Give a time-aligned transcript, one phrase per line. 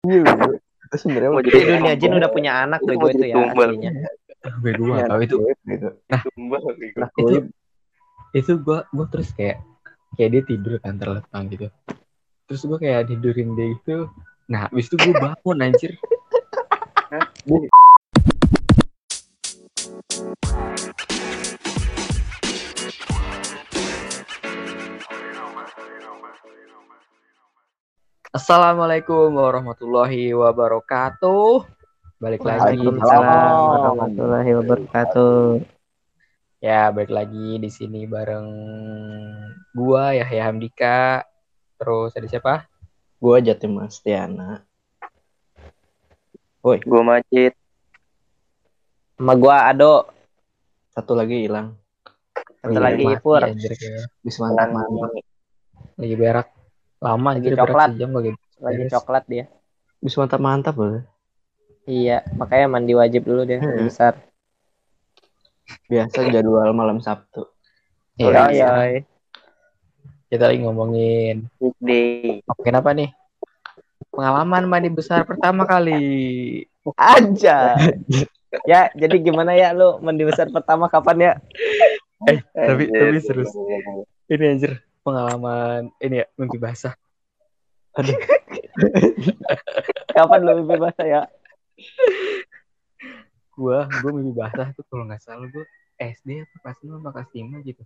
[0.00, 0.24] Iya,
[0.96, 3.90] sebenarnya jadi dunia jin udah punya anak bego mau itu ya aslinya.
[4.40, 5.36] gue gue Iya, tahu itu.
[5.68, 5.88] bego.
[6.08, 6.20] Nah,
[7.20, 7.34] itu
[8.32, 9.60] itu gue gue terus kayak
[10.16, 11.66] kayak dia tidur kan terlentang gitu.
[12.48, 14.08] Terus gue kayak tidurin dia itu
[14.50, 15.94] nah habis itu gue bangun anjir
[28.30, 31.66] Assalamualaikum warahmatullahi wabarakatuh
[32.22, 35.66] balik lagi Waalaikumsalam warahmatullahi wabarakatuh.
[36.62, 38.46] Ya, balik lagi di sini bareng
[39.74, 41.26] gua Yahya Hamdika.
[41.74, 42.54] Terus ada siapa?
[43.18, 44.62] Gua Jatim Astiana.
[46.62, 47.58] Woi, Gue macet.
[49.18, 50.06] Sama gua Ado,
[50.94, 51.74] satu lagi hilang.
[52.62, 53.42] satu Iya, lagi Mati, Pur.
[53.42, 55.18] anjir, kayak Bis mantap mantap.
[55.98, 56.59] lagi berak.
[57.00, 57.88] Lama Lagi anjir coklat.
[57.96, 58.30] sejam lagi.
[58.60, 58.92] Lagi beres.
[58.92, 59.44] coklat dia.
[59.98, 61.00] Bis mantap mantap loh.
[61.88, 63.88] Iya, makanya mandi wajib dulu dia Hmm.
[63.88, 64.20] besar.
[65.88, 67.48] Biasa jadwal malam Sabtu.
[68.14, 69.00] Iya, Iya, iya.
[70.28, 72.44] kita lagi ngomongin Weekday.
[72.44, 73.08] ngomongin apa nih?
[74.12, 76.62] Pengalaman mandi besar pertama kali.
[76.94, 77.80] Aja.
[78.70, 81.32] ya, jadi gimana ya lu mandi besar pertama kapan ya?
[82.28, 83.48] Eh, tapi tapi serius.
[84.28, 86.94] Ini anjir pengalaman ini ya mimpi basah.
[90.14, 91.22] Kapan lu mimpi basah ya?
[93.52, 95.64] Gua gua mimpi basah tuh kalau nggak salah gua
[96.00, 97.82] SD apa kelas 5 apa kelas 5 gitu.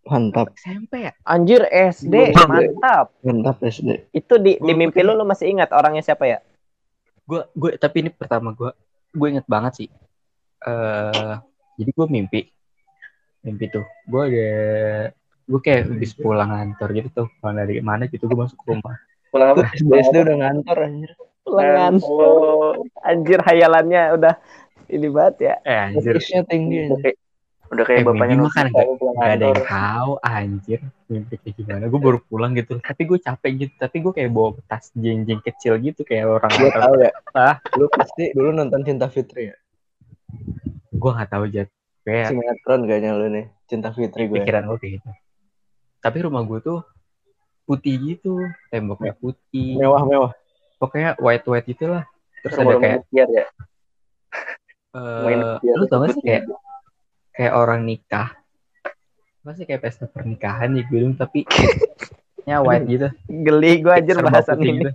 [0.00, 1.12] Mantap, SMP ya?
[1.28, 3.06] Anjir SD, Gua- mantap.
[3.20, 4.08] mantap SD.
[4.10, 6.40] Itu di, di Gua- mimpi lu lu masih ingat orangnya siapa ya?
[7.20, 8.74] gue gue tapi ini pertama gue
[9.14, 9.88] gue inget banget sih
[10.66, 11.34] eh
[11.78, 12.40] jadi gue mimpi
[13.46, 14.50] mimpi tuh gue ada
[15.50, 18.94] gue kayak habis pulang kantor gitu tuh pulang dari mana gitu gue masuk rumah
[19.28, 19.62] Pulang apa?
[19.76, 21.10] SD, SD udah ngantor anjir.
[21.42, 21.94] Lengan.
[22.00, 24.34] Oh, Anjir hayalannya udah
[24.88, 25.54] ini banget ya.
[25.62, 27.02] eh anjir Fokusnya tinggi udah anjir.
[27.04, 27.16] kayak
[27.70, 31.84] udah kayak Eh, bapaknya kan Nusantara pulang gak ada yang tahu anjir mimpi kayak gimana
[31.86, 35.74] gue baru pulang gitu tapi gue capek gitu tapi gue kayak bawa tas jeng-jeng kecil
[35.78, 37.10] gitu kayak orang Gue tahu ya.
[37.32, 37.56] Ah.
[37.72, 39.56] Lu pasti dulu nonton Cinta Fitri ya.
[40.92, 41.70] gue nggak tahu jat
[42.02, 43.46] kayak Sinetron kayaknya lu nih.
[43.64, 44.36] Cinta Fitri gue.
[44.36, 45.10] pikiran gue kayak gitu
[46.00, 46.80] tapi rumah gue tuh
[47.62, 50.32] putih gitu temboknya putih Mewah-mewah.
[50.76, 52.02] pokoknya white white itulah
[52.40, 53.44] terus ada Rumah-rumah kayak biar ya.
[54.90, 56.42] eh, Main biar lu tau gak sih kayak
[57.30, 58.32] kayak orang nikah
[59.40, 61.44] masih kayak pesta pernikahan di gedung tapi
[62.42, 64.72] nya white gitu Geli gua anjir serba bahasan ini.
[64.80, 64.90] gitu.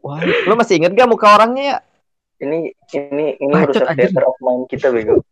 [0.00, 1.78] Wah, Lu masih inget gak muka orangnya ya?
[2.36, 2.58] Ini
[2.94, 4.06] ini ini Bacot, rusak anjir.
[4.06, 5.24] theater of mind kita bego.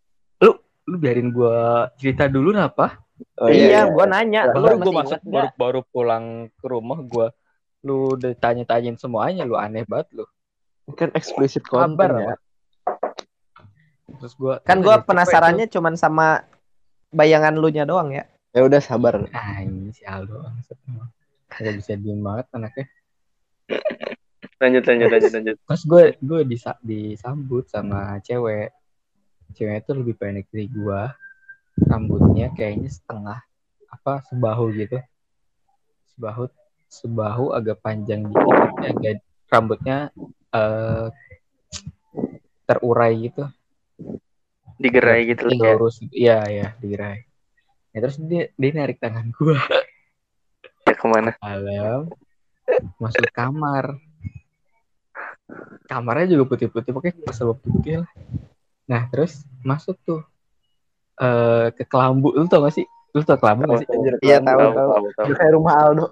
[0.85, 3.01] lu biarin gua cerita dulu napa
[3.41, 3.81] oh, iya, iya.
[3.91, 4.51] gua nanya.
[4.51, 5.57] Lu baru gua masuk baru gak?
[5.59, 6.25] baru pulang
[6.59, 7.29] ke rumah gua
[7.85, 10.25] lu udah tanya-tanyain semuanya lu aneh banget lu
[10.97, 12.27] Kan eksplisit konten kabar ya.
[12.33, 12.37] apa
[14.21, 16.49] terus gua Kan gua penasarannya cuman sama
[17.13, 18.25] bayangan lu nya doang ya.
[18.55, 19.27] Ya udah sabar.
[19.35, 20.43] ah ini si Aldo.
[21.51, 22.87] Kagak bisa diem banget anaknya
[24.63, 25.57] Lanjut lanjut lanjut lanjut.
[25.61, 28.71] Terus gue gue disa disambut sama cewek.
[29.53, 31.03] Cewek itu lebih pendek dari gue.
[31.75, 33.39] Rambutnya kayaknya setengah
[33.91, 34.99] apa sebahu gitu.
[36.15, 36.47] Sebahu
[36.87, 39.15] sebahu agak panjang tapi agak
[39.51, 40.15] rambutnya
[40.55, 41.11] eh
[42.65, 43.45] terurai gitu.
[44.79, 45.75] Digerai gitu loh ya.
[45.75, 45.97] lurus.
[46.11, 47.27] Iya, iya, digerai.
[47.95, 49.55] Ya, terus dia dia narik tangan gue
[50.91, 51.31] Ya ke mana?
[51.41, 52.11] dalam
[52.99, 53.99] masuk kamar
[55.87, 58.11] kamarnya juga putih-putih pakai serba putih lah
[58.85, 60.21] nah terus masuk tuh
[61.21, 62.35] eh ke kelambu.
[62.35, 62.87] Lu tau gak sih?
[63.15, 63.89] Lu tau kelambu gak sih?
[63.91, 64.69] Anjir, Iya, kelambu.
[64.75, 66.07] tahu, Tahu kayak rumah Aldo.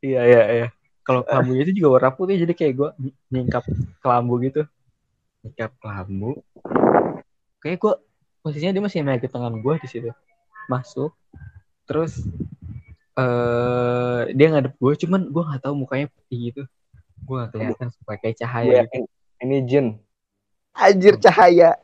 [0.00, 0.68] iya iya iya.
[1.04, 3.64] Kalau kelambunya itu juga warna putih jadi kayak gua ny- nyingkap
[4.00, 4.62] kelambu gitu.
[5.42, 6.40] Nyingkap kelambu.
[7.60, 7.94] Kayak gua
[8.40, 10.08] posisinya dia masih megang tangan gua di situ.
[10.70, 11.10] Masuk.
[11.84, 12.22] Terus
[13.18, 16.62] eh dia ngadep gue cuman gua nggak tahu mukanya putih gitu.
[17.26, 18.80] Gua nggak kelihatan supaya kayak Gue cahaya gitu.
[18.86, 19.02] yakin
[19.42, 19.86] ini jin.
[20.72, 21.76] Anjir cahaya.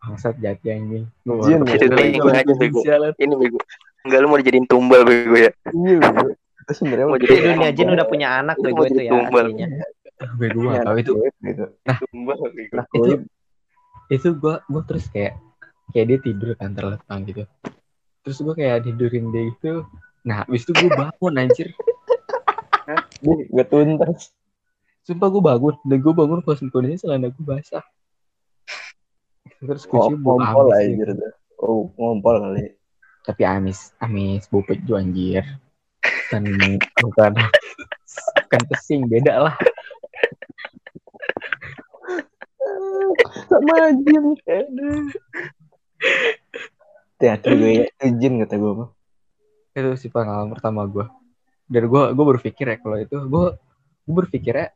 [0.00, 1.04] Bangsat jati anjing
[1.44, 1.60] Jin.
[1.64, 2.80] Itu gua ngajak bego.
[3.16, 3.58] Ini bego.
[4.06, 5.50] Enggak lu mau dijadiin tumbal bego ya.
[5.72, 6.24] Iya, bego.
[6.36, 9.46] Itu sebenarnya Mau jadi Di dunia jin udah punya anak Itu bego itu ya tumbal.
[9.48, 11.64] gue gue Iya, gak tahu itu goib gitu.
[11.84, 12.74] Tumbal bego.
[12.74, 13.12] Nah, itu
[14.08, 15.36] itu gue gue terus kayak
[15.92, 17.44] kayak dia tidur kan terlentang gitu
[18.24, 19.72] terus gue kayak tidurin dia itu
[20.24, 21.68] nah habis itu gue bangun anjir
[23.52, 24.32] gak tuntas.
[25.04, 27.84] sumpah gue bangun dan gue bangun pas kondisinya celana gue basah
[29.58, 31.26] terus Oh, kucing bau ngompol anjir gitu.
[31.58, 32.62] Oh, ngompol kali.
[33.26, 35.44] tapi amis amis bau peju anjir
[36.32, 36.40] kan
[37.02, 37.32] bukan
[38.46, 39.56] bukan pesing beda lah
[43.48, 44.24] Sama jin.
[47.18, 48.90] Teater gue ya, itu jin kata gue mah.
[49.74, 51.06] itu sih pengalaman pertama gue
[51.70, 53.46] dan gue gue berpikir ya kalau itu gue
[54.06, 54.66] gue berpikir ya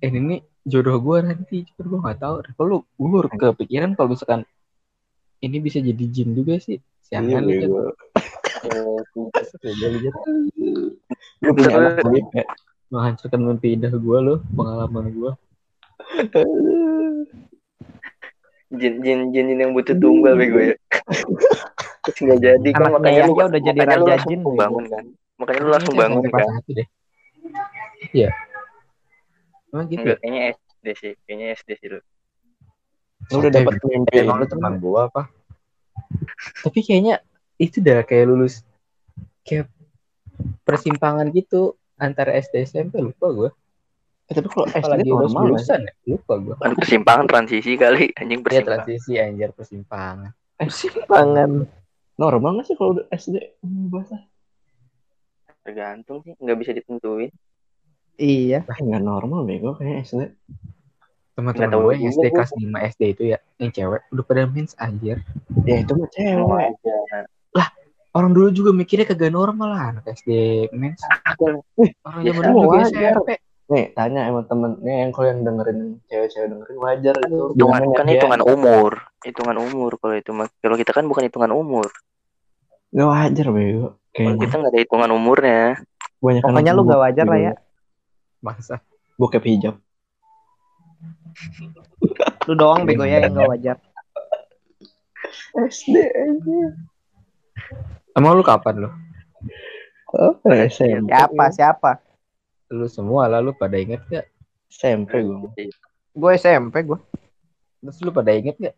[0.00, 3.90] eh ini nih jodoh gue nanti cuma gue nggak tahu kalau lu gue baru kepikiran
[3.96, 4.42] kalau misalkan
[5.40, 6.80] ini bisa jadi jin juga sih
[7.10, 7.90] Iya, siangan nih bego.
[9.98, 10.14] Jat.
[11.42, 12.44] Gue punya anak gue ya.
[12.90, 15.32] menghancurkan mimpi indah gue loh pengalaman gue
[18.70, 20.74] Jin jin jin jin yang butuh tumbal bego ya.
[22.06, 25.04] Terus nggak jadi kan makanya lu udah jadi makanya lu raja langsung jin, bangun kan.
[25.42, 26.46] Makanya lu langsung bangun kan.
[28.14, 28.30] iya
[29.70, 32.00] emang gitu Enggak kayaknya SD sih, kayaknya SD sih lu.
[33.30, 34.16] Lu udah dapat mimpi.
[34.18, 35.22] emang lu teman gue apa
[36.60, 37.20] tapi kayaknya
[37.54, 38.64] itu udah kayak lulus
[39.42, 39.68] kayak
[40.62, 43.50] persimpangan gitu antara SD SMP lupa gue
[44.24, 45.48] Eh, tapi kalau SD apalagi udah normal ya.
[45.52, 48.70] lulusan ya lupa gue Kan persimpangan transisi kali, anjing Iya persimpangan.
[48.78, 50.30] transisi anjir persimpangan
[50.70, 51.50] Simpangan.
[52.14, 53.36] Normal nggak sih kalau udah SD
[53.88, 54.16] bahasa?
[55.60, 57.30] Tergantung sih, nggak bisa ditentuin.
[58.20, 58.68] Iya.
[58.68, 60.36] Ah, nggak normal bego kayak SD.
[61.30, 65.24] teman-teman gue yang SD kelas 5 SD itu ya yang cewek udah pada mens anjir
[65.64, 66.68] Ya itu mah cewek.
[66.68, 66.96] aja.
[68.12, 70.28] orang dulu juga mikirnya kagak normal lah anak SD
[70.76, 71.00] mens
[72.04, 73.16] orang zaman dulu juga.
[73.16, 73.40] SMP
[73.70, 77.54] Nih tanya emang temennya yang kalau yang dengerin cewek-cewek dengerin wajar itu.
[77.54, 80.50] Hitungan kan hitungan umur, hitungan umur kalau itu mah.
[80.58, 81.86] Kalau kita kan bukan hitungan umur.
[82.90, 83.94] nggak wajar bego.
[84.10, 85.78] Kalau kita nggak ada hitungan umurnya.
[86.18, 87.52] banyak Pokoknya lu gak wajar lah ya.
[88.40, 88.80] Bangsa
[89.14, 89.76] Bokep hijab.
[92.48, 93.76] Lu doang bego ya yang gak wajar.
[95.54, 96.60] SD aja.
[98.16, 98.90] emang lu kapan lu
[100.10, 100.34] Oh,
[100.66, 101.06] SMP.
[101.06, 101.44] Siapa?
[101.52, 101.90] Siapa?
[102.70, 104.26] lu semua lah lu pada inget gak
[104.66, 105.38] SMP gue.
[106.10, 106.98] Gue SMP gue.
[107.80, 108.76] terus lu pada inget gak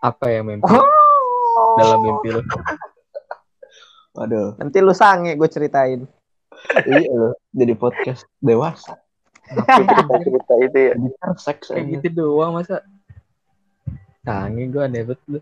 [0.00, 1.76] apa yang mimpi Oh.
[1.76, 2.42] dalam mimpi lu
[4.12, 6.04] Waduh, Nanti lu sange gue ceritain.
[6.86, 7.34] Iya loh.
[7.52, 8.98] Jadi podcast dewasa.
[9.52, 10.92] Cerita itu ya.
[10.96, 11.92] Jadi seks kayak aja.
[11.98, 12.80] gitu doang masa
[14.22, 15.38] Tangi gue aneh banget lu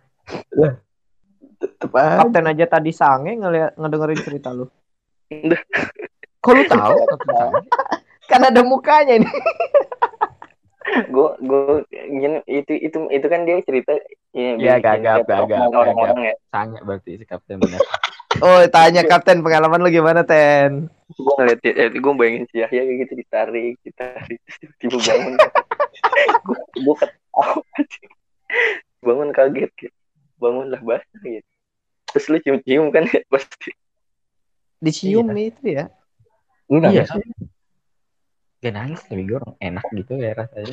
[1.60, 2.24] Tetep aja.
[2.24, 4.66] Kapten aja tadi sange ngeliat ngedengerin cerita lu.
[6.40, 6.96] kok lu tahu
[7.28, 7.60] Sange?
[8.24, 9.28] Kan ada mukanya ini.
[10.90, 11.86] gue gue
[12.50, 13.94] itu itu itu kan dia cerita
[14.34, 17.78] ya, Iya, gagap, gagap, orang-orang ya Sange berarti si Kapten bener
[18.40, 20.88] Oh, tanya Kapten pengalaman lu gimana, Ten?
[21.20, 25.34] Gue ngeliat eh, gue bayangin si Yahya kayak gitu ditarik ditarik terus tiba bangun
[26.46, 27.54] gue gue ketawa
[29.00, 29.96] bangun kaget gitu
[30.36, 31.50] bangun lah basah gitu
[32.08, 33.70] terus lu cium-cium kan ya pasti
[34.78, 35.44] Dicium Iya.
[35.46, 35.84] itu ya.
[36.66, 37.12] Lu iya nangis.
[38.58, 40.72] gak nangis tapi gue orang enak gitu ya rasanya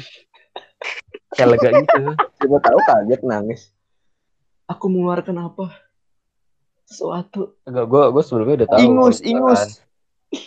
[1.35, 2.01] kayak lega gitu
[2.37, 3.61] Coba tahu kaget nangis.
[4.65, 5.75] Aku mengeluarkan apa?
[6.83, 7.59] Sesuatu.
[7.63, 9.59] Enggak, gue gue sebelumnya udah tahu Ingus, kalau ingus.
[9.59, 9.85] misalkan-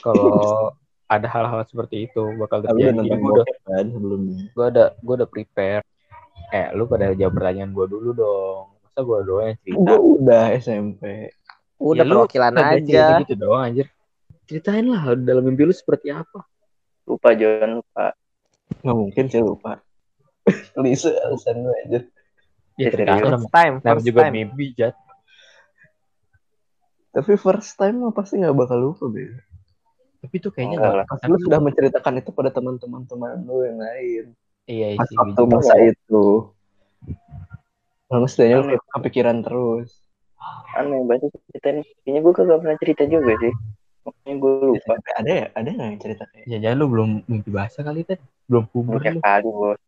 [0.01, 0.71] kalau
[1.07, 5.83] ada hal-hal seperti itu bakal terjadi nonton gue udah kan gue udah gue udah prepare
[6.51, 10.43] eh lu pada jawab pertanyaan gue dulu dong masa gue doang yang cerita Gue udah
[10.57, 11.03] SMP.
[11.77, 13.05] Udah Ya, lu perwakilan Udah aja.
[13.19, 13.87] gitu doang anjir
[14.45, 16.43] ceritain lah dalam mimpi lu seperti apa
[17.05, 18.13] lupa John lupa
[18.81, 19.83] Nggak mungkin sih lupa.
[20.75, 22.01] Klise alasan gue aja.
[22.77, 24.35] ya nama, First time, first juga time.
[24.37, 24.95] mimpi jat
[27.11, 29.35] Tapi first time mah pasti nggak bakal lupa, Bel.
[30.21, 31.07] Tapi itu kayaknya Enggak nggak lah.
[31.09, 34.25] Pasti lu sudah menceritakan itu pada teman-teman teman lu yang lain.
[34.69, 36.25] iya Pas sih waktu masa itu.
[38.11, 39.89] Lalu setidaknya lu kepikiran terus.
[40.73, 43.53] aneh banget cerita nih kayaknya gue kagak pernah cerita juga sih
[44.01, 45.47] makanya gue lupa SMP ada ya?
[45.53, 48.17] Ada nggak yang cerita ya jangan lu belum mimpi basah kali kan
[48.49, 49.81] belum puber banyak lu kali bos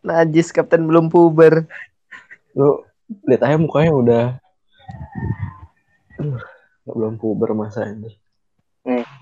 [0.00, 1.66] Najis Kapten belum puber.
[2.56, 2.80] lu
[3.26, 4.24] lihat aja mukanya udah
[6.16, 6.40] Aduh,
[6.88, 8.16] belum puber masa ini.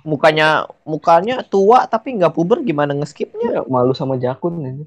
[0.05, 3.49] Mukanya mukanya tua tapi nggak puber gimana ngeskipnya?
[3.51, 4.85] Ya, malu sama jakun ini.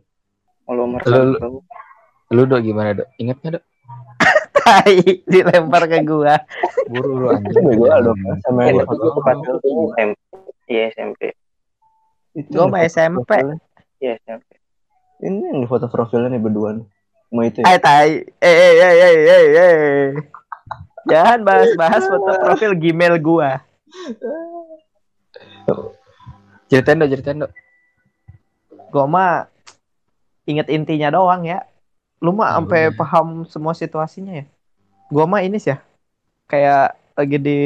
[0.63, 1.65] kalau Lu- merasa
[2.27, 3.63] lu dok gimana dok inget nggak dok
[4.53, 6.43] Tai dilempar ke gua.
[6.85, 9.95] buru lu anjing Itu gue dong sama yang tepatnya SMP
[10.67, 11.21] iya SMP
[12.35, 13.31] itu Gua yang mah di foto SMP.
[13.97, 14.49] iya SMP
[15.17, 16.85] Ini yang di foto profilnya nih berdua nih.
[17.31, 17.65] Mau itu ya?
[17.65, 18.11] Eh tai.
[18.37, 20.07] Eh eh eh eh eh eh.
[21.07, 23.63] Jangan bahas-bahas foto profil Gmail gua.
[26.67, 27.51] ceritain dok ceritain dok
[28.87, 29.51] Gua mah
[30.47, 31.59] inget intinya doang ya.
[32.23, 32.63] Lu mah Hmm.
[32.63, 34.45] sampai paham semua situasinya ya.
[35.11, 35.83] Gua mah ini sih ya.
[36.47, 37.59] Kayak lagi di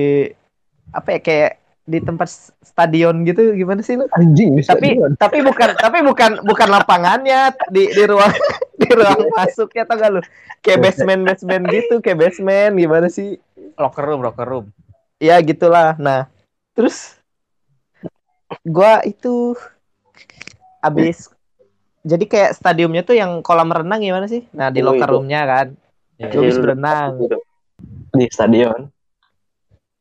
[0.90, 1.52] apa ya kayak
[1.86, 2.30] di tempat
[2.66, 4.10] stadion gitu gimana sih lu?
[4.18, 8.34] Anjing bisa Tapi tapi bukan tapi bukan bukan lapangannya di di ruang
[8.82, 10.22] di ruang masuknya tau gak lu?
[10.66, 13.38] Kayak basement basement gitu, kayak basement gimana sih?
[13.78, 14.66] Locker room, locker room.
[15.22, 15.94] Ya gitulah.
[16.02, 16.26] Nah,
[16.74, 17.21] terus
[18.66, 19.58] gua itu
[20.82, 21.30] abis
[22.02, 24.50] jadi kayak stadiumnya tuh yang kolam renang gimana sih?
[24.58, 25.68] Nah, di Oh, locker roomnya kan.
[26.18, 27.12] Ya, Gua habis Iya, berenang.
[28.18, 28.80] di stadion.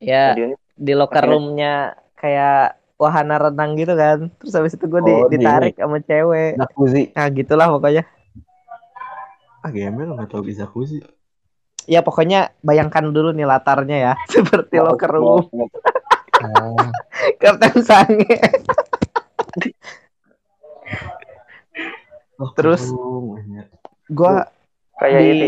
[0.01, 4.33] Ya, Stadionnya di locker roomnya kayak wahana renang gitu kan.
[4.41, 6.57] Terus habis itu gue Oh, di ditarik sama cewek.
[6.57, 7.03] Jacuzzi.
[7.13, 8.05] Nah, gitulah pokoknya.
[9.61, 11.05] Ah, gembel nggak tahu bisa jacuzzi.
[11.85, 14.13] Ya pokoknya bayangkan dulu nih latarnya ya.
[14.33, 15.45] Seperti Oh, locker room
[16.41, 16.89] Ah,
[17.41, 18.37] Kapten Sange.
[22.41, 22.89] Oh, Terus?
[22.89, 23.37] oh.
[24.09, 24.49] Gua
[24.97, 25.47] kayak di itu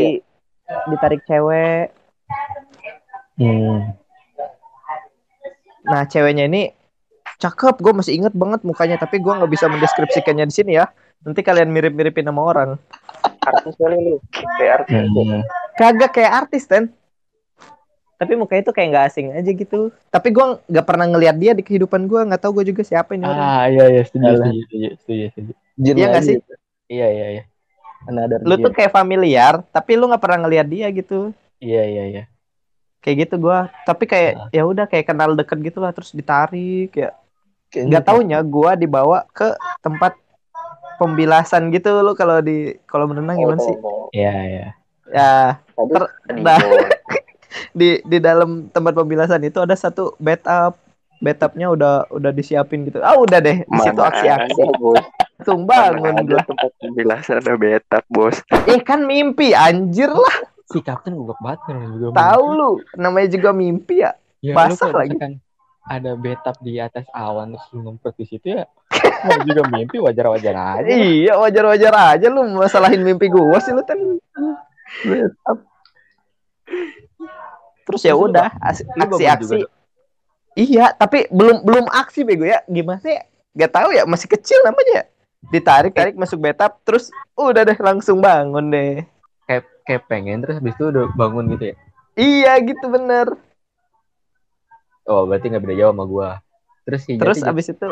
[0.68, 0.76] ya.
[0.92, 1.86] ditarik cewek.
[3.40, 3.96] hmm.
[5.88, 6.70] Nah, ceweknya ini
[7.40, 7.80] cakep.
[7.80, 10.86] Gue masih inget banget mukanya, tapi gua nggak bisa mendeskripsikannya di sini ya.
[11.24, 12.70] Nanti kalian mirip-miripin sama orang.
[13.42, 14.16] Artis kali lu.
[14.60, 14.94] Kayak artis.
[14.94, 15.42] Hmm.
[15.74, 16.92] Kagak kayak artis, Ten.
[18.22, 19.90] Tapi mukanya tuh kayak nggak asing aja gitu.
[20.08, 22.22] Tapi gua nggak pernah ngeliat dia di kehidupan gua.
[22.22, 23.42] Nggak tahu gue juga siapa ini orang.
[23.42, 24.46] Ah, iya iya setuju, Alah.
[24.46, 25.52] setuju, setuju, setuju, setuju.
[25.74, 26.36] Jin Iya nggak sih?
[26.86, 27.42] Iya iya iya.
[28.06, 28.62] Another Lu jin.
[28.62, 31.34] tuh kayak familiar, tapi lu nggak pernah ngeliat dia gitu.
[31.58, 32.22] Iya iya iya.
[33.02, 33.66] Kayak gitu gua.
[33.82, 34.48] Tapi kayak Ah.
[34.54, 35.90] ya udah kayak kenal deket gitu lah.
[35.90, 37.10] Terus ditarik ya.
[37.68, 39.50] Nggak taunya gua dibawa ke
[39.82, 40.14] tempat
[40.94, 44.66] pembilasan gitu lo kalau di kolam renang gimana sih Oh, Iya iya.
[45.10, 45.34] ya
[45.74, 46.60] Tadi Ter- tadi nah.
[47.72, 50.76] Di di dalam tempat pembilasan itu ada satu bathtub
[51.18, 54.60] bathtubnya udah udah disiapin gitu ah udah deh di situ aksi-aksi
[55.38, 58.38] langsung bangun ada gua tempat pembilasan ada betap, bos.
[58.66, 62.16] eh kan mimpi anjir lah Si kapten goblok banget kan juga.
[62.16, 65.14] tahu lu namanya juga mimpi ya Ya, basah lagi.
[65.14, 65.32] misalkan
[65.82, 68.66] ada betap di atas awan terus lu ngumpet di situ ya.
[69.22, 70.90] Mau juga mimpi wajar-wajar aja.
[70.90, 73.98] iya wajar-wajar aja lu masalahin mimpi gua sih lu kan
[77.92, 78.48] terus ya udah
[78.96, 79.68] aksi-aksi
[80.56, 83.16] iya tapi belum belum aksi bego ya gimana sih
[83.52, 85.04] Gak tahu ya masih kecil namanya
[85.52, 89.04] ditarik tarik masuk betap terus udah deh langsung bangun deh
[89.44, 91.76] Kayak kayak pengen terus habis itu udah bangun gitu ya.
[92.16, 93.36] iya gitu bener
[95.02, 96.28] Oh, berarti nggak beda jauh sama gua.
[96.86, 97.88] Terus si terus Jati, abis itu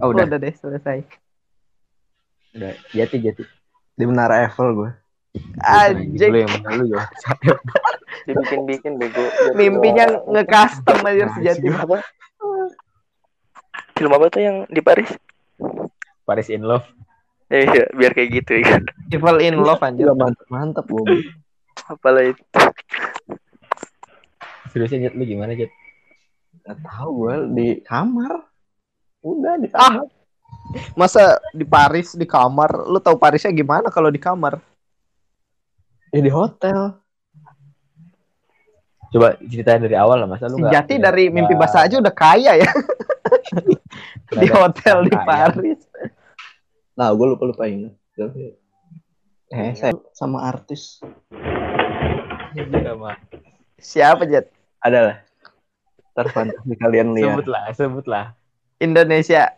[0.00, 1.04] oh, udah, udah deh selesai
[2.52, 2.72] udah.
[2.92, 3.44] Jati Jati.
[3.94, 4.90] di menara Eiffel gue.
[5.60, 6.46] Anjing ya?
[8.26, 9.24] Dibikin-bikin bego.
[9.58, 11.96] mimpinya nge-custom aja si Jati Film apa?
[13.94, 15.10] Film apa tuh yang di Paris?
[16.24, 16.86] Paris in Love.
[17.52, 18.80] Eh, iya, biar kayak gitu ya.
[19.12, 21.28] Evil in love anjir Gila mantep mantep gue.
[21.86, 22.40] Apalah itu.
[24.72, 25.68] Seriusnya Jat, lu gimana Jat?
[26.64, 28.32] Nggak tahu gue di kamar.
[29.20, 30.00] Udah di Ah.
[30.02, 30.08] kamar.
[30.96, 34.56] masa di Paris di kamar lu tahu Parisnya gimana kalau di kamar
[36.14, 37.02] Ya di hotel.
[39.10, 41.98] Coba ceritain dari awal lah masa lu si nggak- Jati nggak- dari mimpi basah aja
[41.98, 42.70] udah kaya ya
[44.42, 45.26] di hotel di kaya.
[45.50, 45.82] Paris
[46.94, 47.66] Nah, gue lupa lupa.
[47.66, 48.54] Tapi
[49.50, 51.02] eh saya sama artis
[53.78, 54.46] siapa Jat
[54.78, 55.22] adalah.
[56.14, 58.24] Ntar fantasi kalian lihat Sebutlah, sebutlah.
[58.78, 59.50] Indonesia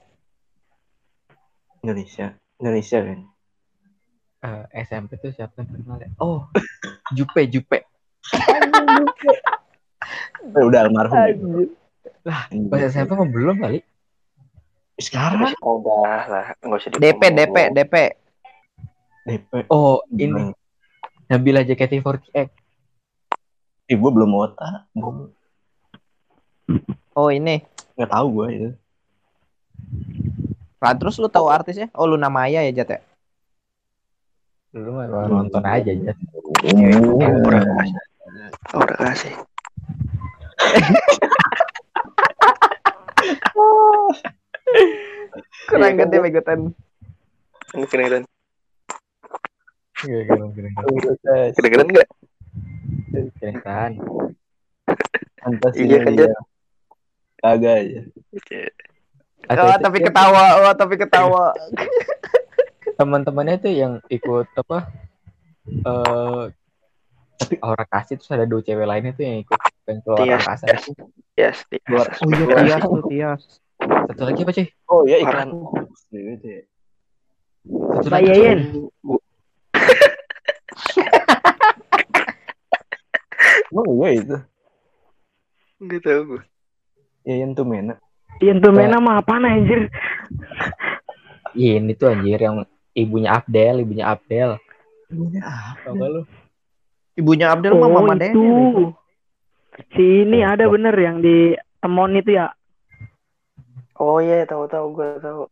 [1.80, 2.32] Indonesia.
[2.56, 3.20] Indonesia kan.
[4.36, 6.10] Eh, SMP tuh siapa yang terkenal ya?
[6.20, 6.44] Oh,
[7.16, 7.78] Jupe, Jupe.
[10.46, 11.16] Eh, udah almarhum.
[11.16, 11.32] ya.
[11.32, 11.68] Anjir.
[12.68, 13.80] Pas SMP mah belum kali.
[14.96, 17.94] Sekarang Oh, udah lah, nggak usah DP DP DP
[19.26, 19.52] DP.
[19.68, 20.52] Oh, ini
[21.26, 22.48] Nabila JKT48.
[23.86, 24.88] Eh, gue belum otak.
[27.14, 27.62] Oh ini
[27.96, 28.70] nggak tahu gue itu.
[30.76, 33.00] lah terus lu tahu artisnya oh Luna Maya ya Jat ya
[34.76, 36.16] Dulu mah nonton aja Jat.
[36.68, 37.96] Udah kasih.
[38.76, 39.32] Oh, udah kasih.
[45.72, 46.16] kurang Iya, gede
[47.88, 48.22] kedengeran.
[50.04, 50.72] Iya, keren, keren,
[51.56, 52.08] Kedengeran nggak?
[53.40, 53.92] keren kan.
[55.40, 56.12] Fantasi Iya kan?
[57.40, 58.00] Kagak aja.
[59.48, 61.56] Atau oh tapi ketawa oh tapi ketawa
[62.96, 64.78] teman-temannya tuh yang ikut apa?
[65.66, 66.44] Eh
[67.36, 70.66] tapi aura kasih terus ada dua cewek lainnya tuh yang ikut pengen keluar Tias, angkasa.
[70.66, 70.84] Tias,
[71.36, 71.84] Tias, Tias.
[71.84, 72.06] Keluar.
[72.08, 73.42] oh iya Tias tuh Tias
[73.76, 74.66] Satu lagi apa sih?
[74.88, 75.48] Oh iya iklan.
[76.08, 76.62] Gitu ya.
[78.00, 78.26] Satu lagi.
[78.32, 78.60] Yeyen.
[83.76, 84.36] Oh iya itu.
[85.84, 86.42] Nggak tahu gue.
[87.28, 88.00] Yayan tuh mena.
[88.40, 89.92] Gentleman mah apaan anjir?
[91.52, 92.64] Ini tuh anjir yang
[92.96, 94.56] ibunya Abdel, ibunya Abdel.
[95.84, 96.22] Tau gak lu?
[97.14, 98.90] Ibunya Abdel Oh mama itu.
[99.92, 102.48] Si ini Oh, ada gua- bener yang di Temon itu ya.
[103.96, 105.42] Oh iya, tahu-tahu gue tahu.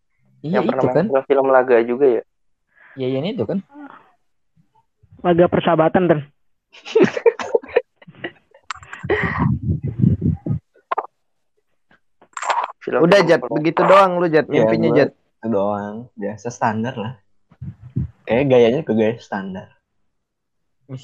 [0.41, 1.05] Iya Yang pernah kan.
[1.09, 2.23] film, film laga juga ya.
[2.97, 3.61] Iya iya itu kan.
[5.21, 6.21] Laga persahabatan kan.
[12.81, 15.11] Film Udah Jat, begitu doang lu Jat, Iya, mimpinya gua- Jat.
[15.45, 15.95] Doang.
[16.17, 17.13] Biasa standar lah.
[18.25, 19.69] Kayak gayanya ke gaya standar.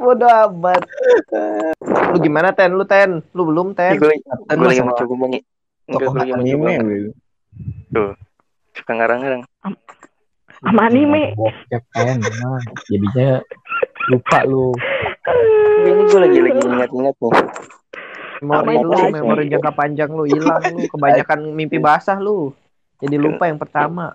[0.00, 0.80] Bodoh amat.
[2.12, 2.72] Lu gimana Ten?
[2.72, 3.20] Lu Ten?
[3.36, 4.00] Lu belum Ten?
[4.00, 4.16] Gue
[4.48, 5.44] lagi mencoba mengi.
[5.84, 6.68] Enggak, tokoh gue lagi mencoba.
[6.72, 8.04] anime bego.
[8.72, 9.42] Suka ngarang-ngarang.
[10.60, 11.36] sama anime.
[11.36, 12.16] Bokep kan.
[12.16, 13.44] Nah, jadinya
[14.08, 14.72] lupa lu.
[15.84, 17.32] Ini gue lagi lagi ingat-ingat nih.
[18.40, 20.88] Memori lu, memori jangka panjang lu hilang lu.
[20.88, 22.56] Kebanyakan mimpi basah lu.
[23.00, 24.12] Jadi lupa yang pertama.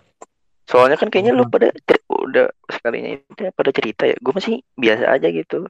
[0.66, 4.18] Soalnya kan kayaknya lu pada cer- udah sekalinya itu ya, pada cerita ya.
[4.18, 5.70] Gue masih biasa aja gitu.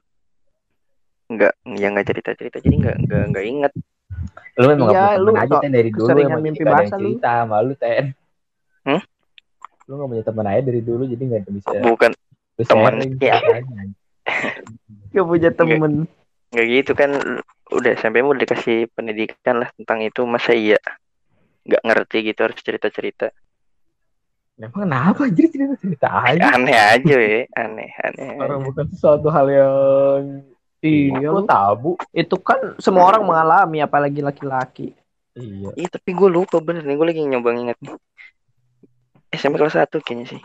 [1.26, 3.72] Enggak, ya enggak cerita-cerita jadi enggak enggak enggak ingat.
[4.56, 7.08] Lu memang Iya, lu aja kok Ten dari dulu emang mimpi yang basah lu.
[7.12, 8.04] cerita sama lu Ten.
[8.86, 9.02] Hmm?
[9.86, 12.10] Lu gak punya temen aja dari dulu jadi gak bisa Bukan
[12.62, 13.36] sharing ya.
[13.42, 13.82] ceritanya.
[15.12, 15.92] Gak punya temen.
[16.54, 17.10] enggak gitu kan
[17.74, 20.78] udah sampai mau dikasih pendidikan lah tentang itu masa iya
[21.66, 23.34] nggak ngerti gitu harus cerita-cerita.
[24.56, 26.56] Emang kenapa anjir cerita-cerita aja?
[26.56, 28.40] Aneh aja ya, aneh, aneh.
[28.40, 30.40] Orang bukan sesuatu hal yang
[30.86, 31.98] Iya lu tabu.
[32.12, 34.94] Itu kan semua orang mengalami apalagi laki-laki.
[35.36, 35.72] Iya.
[35.76, 37.96] Iya tapi gue lupa bener nih gue lagi nyoba nginget nih.
[39.34, 40.40] SMP kelas 1 kayaknya sih.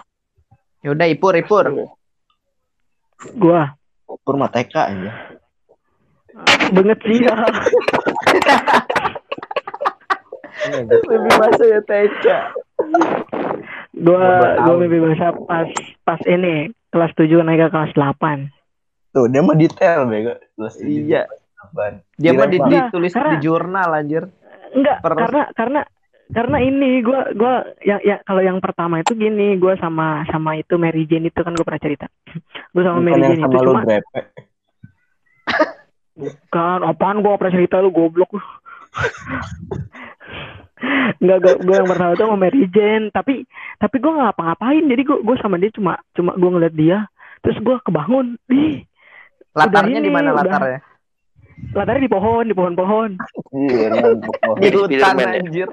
[0.82, 1.70] Ya udah ipur ipur.
[3.38, 3.78] Gua
[4.26, 5.14] Purma TK aja.
[6.72, 7.36] banget sih ya.
[10.62, 12.26] Mimpi basah ya TK.
[13.94, 14.26] Gua
[14.62, 15.68] gua mimpi basah pas
[16.02, 18.50] pas ini kelas 7 naik ke kelas 8.
[19.12, 20.36] Tuh, dia mah detail bego.
[20.56, 21.04] Kelas tujuh.
[21.08, 21.24] Iya.
[22.16, 24.24] Dia mah ditulis Karena- di jurnal anjir.
[24.72, 25.82] Enggak, Per- karena karena
[26.32, 30.80] karena ini gua gua yang ya kalau yang pertama itu gini, gua sama sama itu
[30.80, 32.08] Mary Jane itu kan gua pernah cerita.
[32.72, 34.20] Gua sama Bukan Mary Jane sama itu cuma grepe.
[36.48, 38.40] kan apaan gua gak pernah cerita lu goblok lu.
[41.22, 43.34] Enggak, gua, gua yang pertama itu sama Mary Jane, tapi
[43.78, 44.84] tapi gua nggak ngapa-ngapain.
[44.90, 46.98] Jadi gua gua sama dia cuma cuma gua ngeliat dia,
[47.46, 48.42] terus gua kebangun.
[48.50, 48.82] Ih,
[49.54, 50.44] Latarnya ini, di mana udah.
[50.48, 50.80] latarnya?
[51.72, 53.12] latarnya di pohon, di pohon-pohon.
[53.54, 53.88] Iya,
[54.58, 55.30] Di hutan ya?
[55.38, 55.68] anjir.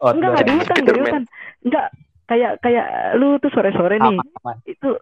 [0.00, 1.22] Oh, Enggak, enggak di hutan, enggak di hutan.
[1.60, 1.86] Enggak,
[2.24, 2.86] kayak kayak
[3.20, 4.16] lu tuh sore-sore nih.
[4.16, 4.52] Apa?
[4.64, 4.96] Itu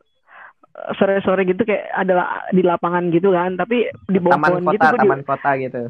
[0.74, 4.72] eh, sore-sore gitu kayak ada di lapangan gitu kan, tapi di bawah Taman pohon kota,
[4.74, 5.80] gitu gua di- taman kota gitu.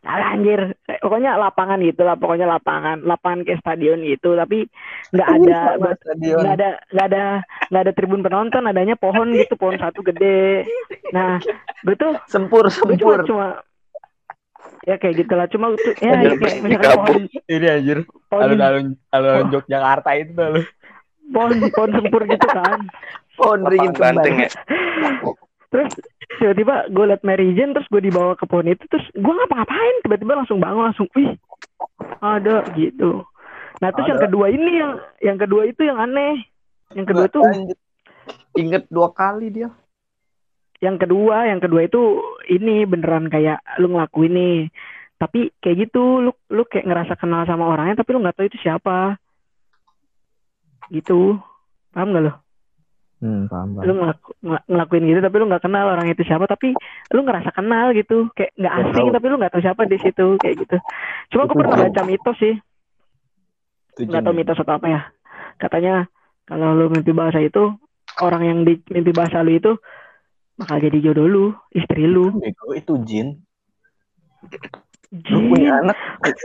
[0.00, 0.72] Alah, anjir.
[1.04, 4.64] Pokoknya lapangan gitu lah, pokoknya lapangan, lapangan kayak stadion gitu, tapi
[5.12, 7.24] nggak ada nggak ada nggak ada
[7.68, 10.64] nggak ada tribun penonton, adanya pohon gitu, pohon satu gede.
[11.12, 11.36] Nah,
[11.84, 13.20] gue tuh Sempur, gue cuma sempur.
[13.28, 13.46] cuma
[14.88, 17.98] ya kayak gitulah, cuma tuh ya Stadion kayak misalkan pohon Ini anjir.
[18.32, 20.62] pohon Alun-alun alun Yogyakarta itu lu.
[21.30, 22.88] pohon pohon sempur gitu kan.
[23.36, 24.48] Pohon Lapangan banteng ya.
[25.70, 25.92] terus
[26.38, 30.38] tiba-tiba gue liat Mary Jane terus gue dibawa ke pohon itu terus gue ngapa-ngapain tiba-tiba
[30.38, 31.34] langsung bangun langsung wih
[32.22, 33.26] ada gitu.
[33.80, 34.26] Nah terus yang Ada.
[34.28, 34.92] kedua ini yang
[35.24, 36.44] yang kedua itu yang aneh.
[36.94, 37.78] Yang kedua tuh Lanjut.
[38.54, 39.70] Ingat dua kali dia.
[40.80, 44.58] yang kedua yang kedua itu ini beneran kayak lu ngelakuin nih.
[45.20, 48.58] Tapi kayak gitu lu lu kayak ngerasa kenal sama orangnya tapi lu nggak tahu itu
[48.64, 49.20] siapa.
[50.88, 51.36] Gitu.
[51.92, 52.32] Paham gak lu
[53.20, 56.72] Hmm, paham, lu ngelaku- ngel- ngelakuin gitu tapi lu nggak kenal orang itu siapa tapi
[57.12, 58.32] lu ngerasa kenal gitu.
[58.32, 59.16] Kayak nggak asing tahu.
[59.20, 60.76] tapi lu nggak tahu siapa di situ kayak gitu.
[61.28, 62.54] Cuma Itu pernah baca mitos sih.
[64.00, 65.00] Nggak tahu mitos atau apa ya.
[65.60, 66.08] Katanya
[66.48, 67.76] kalau lu mimpi bahasa itu
[68.24, 69.76] orang yang di mimpi bahasa lu itu
[70.56, 71.44] bakal jadi jodoh lu
[71.76, 72.40] istri lu.
[72.72, 73.44] Itu jin.
[75.10, 75.96] Lu punya anak.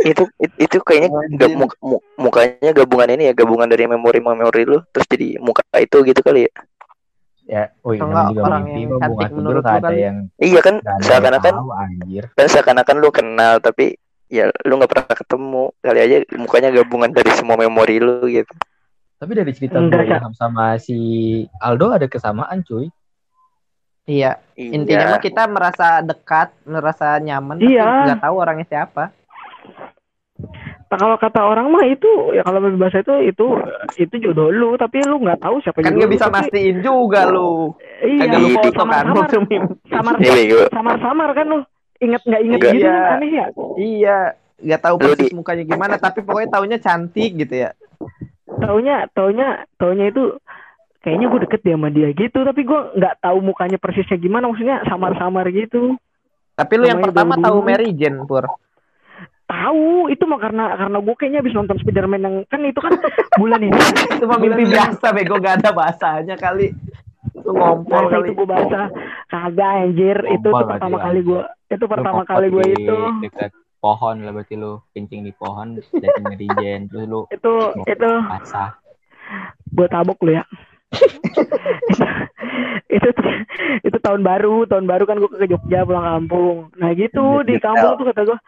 [0.01, 1.37] Itu it- itu kayaknya Anjing.
[1.37, 5.61] gak, mu- mu- mukanya gabungan ini ya gabungan dari memori memori lu terus jadi muka
[5.77, 6.53] itu gitu kali ya?
[7.45, 11.53] Ya, oh namanya juga orang mimpi yang cantik menurut lu ada yang iya kan seakan-akan
[12.33, 14.01] kan seakan-akan lu kenal tapi
[14.33, 15.63] ya lu nggak pernah ketemu.
[15.85, 18.49] Kali aja mukanya gabungan dari semua memori lu gitu.
[19.21, 20.97] Tapi dari cerita Enggak, gue sama si
[21.61, 22.89] Aldo ada kesamaan cuy.
[24.05, 27.89] Iya, intinya mah kita merasa dekat, merasa nyaman, tapi Iya.
[28.05, 29.09] nggak tahu orangnya siapa.
[30.85, 33.45] Nah, kalau kata orang mah itu ya kalau mimpi bahasa itu itu
[33.97, 36.77] itu jodoh lu tapi lu nggak tahu siapa Kan jodoh nggak lu, bisa tapi- mastiin
[36.79, 37.73] juga lu.
[37.99, 40.59] iya Kagak lu Iya, foto kan samar Iya, bego.
[40.69, 41.57] samar-samar kan lu
[41.97, 42.71] inget nggak inget Enggak.
[42.71, 42.93] gitu Iya.
[42.93, 44.17] kan aneh ya Iya,
[44.61, 47.69] nggak tahu Lu persis di- mukanya gimana, tapi pokoknya taunya cantik gitu ya.
[48.55, 50.23] taunya taunya taunya itu
[51.05, 54.81] kayaknya gue deket deh sama dia gitu tapi gue nggak tahu mukanya persisnya gimana maksudnya
[54.83, 55.93] samar-samar gitu.
[56.51, 57.45] Tapi lu yang Namanya pertama dulu.
[57.45, 58.45] tahu Mary Jane, Pur.
[59.45, 62.97] tahu itu mah karena karena gue kayaknya habis nonton Spiderman yang kan itu kan
[63.39, 63.77] bulan ini.
[64.17, 66.73] Itu mah mimpi biasa, bego gak ada bahasanya kali.
[67.37, 68.25] Lu ngompol Masa kali.
[68.25, 68.79] itu gue bahasa.
[69.27, 70.17] Kagak anjir.
[70.31, 72.97] Itu tuh Ngompol pertama kali gue itu pertama kali gue itu.
[73.21, 78.11] dekat pohon lah berarti lu kencing di pohon jadi ngerijen terus lu itu itu.
[78.23, 78.73] basah.
[79.67, 80.43] Gue tabok lu ya
[82.95, 83.09] itu
[83.83, 86.57] itu tahun baru tahun baru kan gue ke Jogja pulang kampung.
[86.77, 87.73] Nah gitu di Detail.
[87.73, 88.39] kampung tuh kata gue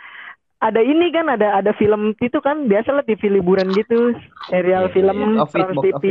[0.57, 4.17] ada ini kan ada ada film itu kan biasa lah TV liburan gitu
[4.49, 5.45] serial Iya, film iya.
[5.45, 6.05] It, Trans box TV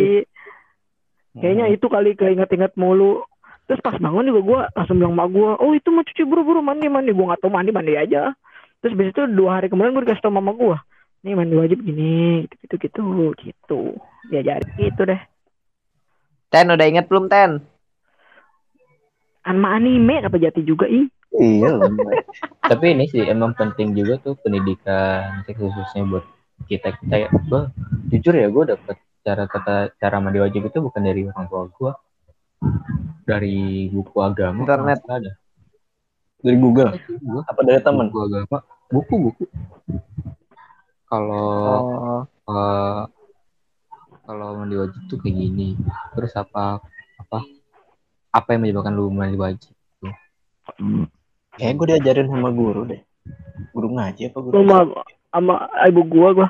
[1.36, 3.26] kayaknya itu kali keinget-inget mulu.
[3.66, 6.86] Terus pas bangun juga gue langsung bilang sama gue oh itu mah cuci buru-buru mandi
[6.86, 8.30] mandi gue nggak tahu mandi mandi aja.
[8.82, 10.76] Terus habis itu dua hari kemudian gue dikasih tau mama gue
[11.26, 13.04] nih mandi wajib gini gitu gitu gitu
[13.42, 13.82] gitu.
[14.30, 15.18] Ya jadi gitu deh
[16.50, 17.60] Ten udah inget belum Ten?
[19.46, 21.06] Anma anime kata jati juga ih
[21.36, 21.76] Iya
[22.70, 26.24] tapi ini sih emang penting juga tuh pendidikan seks khususnya buat
[26.66, 27.62] kita kita ya gue
[28.10, 31.92] jujur ya gue dapet cara kata cara mandi wajib itu bukan dari orang tua gue
[33.26, 34.98] dari buku agama Internet.
[35.06, 35.32] ada
[36.40, 36.94] Dari Google.
[37.20, 38.06] Gua Apa dari teman?
[38.08, 39.44] buku agama buku buku
[41.06, 41.46] kalau
[42.46, 43.02] Oh, eh,
[44.26, 45.78] kalau mandi wajib tuh kayak gini
[46.12, 46.82] terus apa
[47.16, 47.38] apa
[48.28, 49.72] apa yang menyebabkan lu mandi wajib
[51.56, 53.00] Kayak gue diajarin sama guru deh.
[53.72, 54.52] Guru ngaji apa guru?
[54.52, 54.76] sama
[55.30, 55.54] sama
[55.86, 56.48] ibu gua gua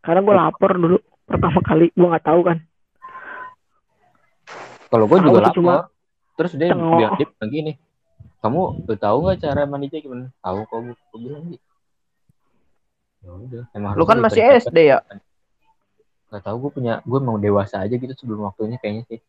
[0.00, 2.58] karena gua lapar dulu pertama kali gua nggak tahu kan
[4.86, 5.74] kalau gue Tahu juga lapor cuma
[6.34, 6.92] terus dia cengok.
[6.92, 7.72] bilang dia bilang gini
[8.38, 11.66] kamu udah tahu nggak cara mandinya gimana tahu kok Bu." gue bilang gitu
[13.18, 14.40] ya udah emang lu kan masih.
[14.60, 14.98] SD ya?
[16.34, 19.20] Nggak tahu gue punya gue mau dewasa aja gitu sebelum waktunya kayaknya sih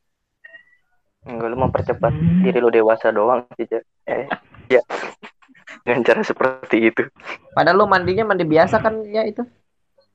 [1.22, 2.41] Enggak lu mempercepat Hmm.
[2.41, 3.65] diri lu dewasa doang sih.
[4.06, 4.30] Eh,
[4.68, 4.82] ya.
[5.82, 7.02] Dengan cara seperti itu.
[7.50, 9.41] Padahal lu mandinya mandi biasa kan ya itu.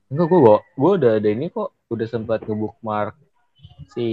[0.06, 3.14] enggak gue bawa gue udah ada ini kok udah sempat nge-bookmark
[3.88, 4.06] si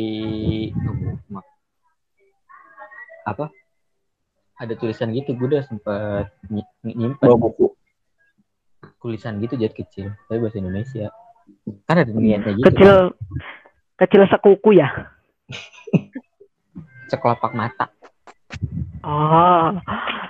[0.71, 1.45] nge-bookmark
[3.23, 3.45] apa
[4.55, 7.73] ada tulisan gitu gue udah sempat ny- nyimpan Bawa buku.
[8.99, 11.09] tulisan gitu jad kecil tapi bahasa Indonesia
[11.87, 12.93] kan ada niatnya gitu kecil
[13.97, 14.89] kecil sekuku ya
[17.11, 17.85] sekelapak mata
[19.03, 19.75] oh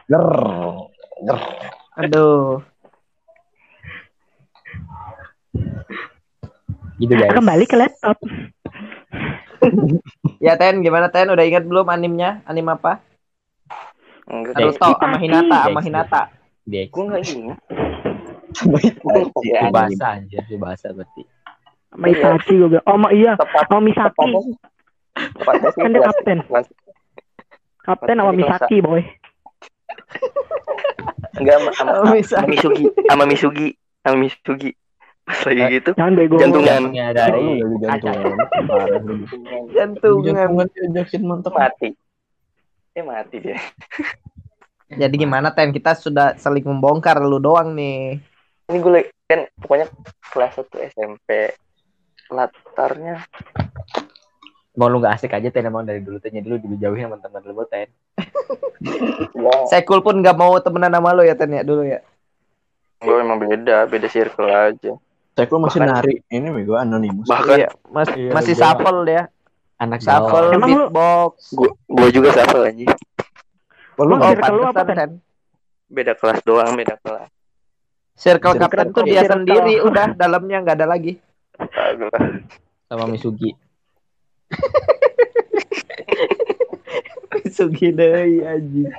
[0.07, 0.27] Ger.
[1.25, 1.39] Ger.
[1.97, 2.61] Aduh.
[6.97, 8.17] gitu guys kembali ke laptop
[10.37, 11.33] Ya Ten, gimana Ten?
[11.33, 12.45] Udah inget belum animnya?
[12.45, 13.01] Anim apa?
[14.27, 14.59] Enggak.
[14.59, 15.79] Naruto sama Hinata sama.
[15.81, 16.21] Hinata.
[16.67, 17.59] dia Gue enggak ingat.
[18.57, 19.21] Sama Gua aja.
[19.21, 19.39] lupa.
[19.45, 21.21] itu bahasa anjir bahasa berarti
[21.87, 24.29] sama Itachi gue bilang oh ma- iya sama Misaki
[25.77, 26.37] kan dia kapten
[27.85, 29.01] kapten sama Misaki boy
[31.37, 32.41] enggak sama, sama, bisa.
[32.41, 33.67] sama Misugi, sama Misugi,
[34.01, 34.71] sama Misugi.
[35.27, 36.83] Pas lagi gitu, jangan bego Jantungan.
[36.95, 38.37] dari jantungan.
[39.75, 40.49] Jantungan.
[40.95, 41.51] Jantungan mantep.
[41.51, 41.89] mati.
[42.95, 43.59] Eh mati dia.
[44.87, 45.75] Jadi gimana Ten?
[45.75, 48.23] Kita sudah saling membongkar lu doang nih.
[48.67, 49.87] Ini gue kan pokoknya
[50.27, 51.55] kelas 1 SMP.
[52.27, 53.23] Latarnya
[54.75, 57.65] mau lu gak asik aja ten emang dari dulu tanya dulu dijauhin sama teman lu
[57.65, 62.03] ten ya Sekul pun gak mau temenan sama lu ya Ten ya dulu ya.
[62.97, 64.93] gue emang beda, beda circle aja.
[65.31, 66.15] Saya kok masih Bahkan- nari.
[66.27, 67.25] Ini bego anonimus.
[67.25, 69.23] Bahkan Iya, mas, Iya, masih gua- shuffle dia.
[69.77, 71.33] anak gaul Emang lu- beatbox.
[71.53, 72.85] gue gue juga shuffle aja.
[73.95, 74.81] Oh, lu Oh, circle lu apa?
[74.83, 75.11] Ten.
[75.87, 77.29] Beda kelas doang, beda kelas.
[78.17, 81.21] Circle Circle kapten tuh dia sendiri, udah dalamnya nggak ada lagi.
[82.89, 83.53] Sama Misugi
[87.51, 88.91] Sugi deh anjing.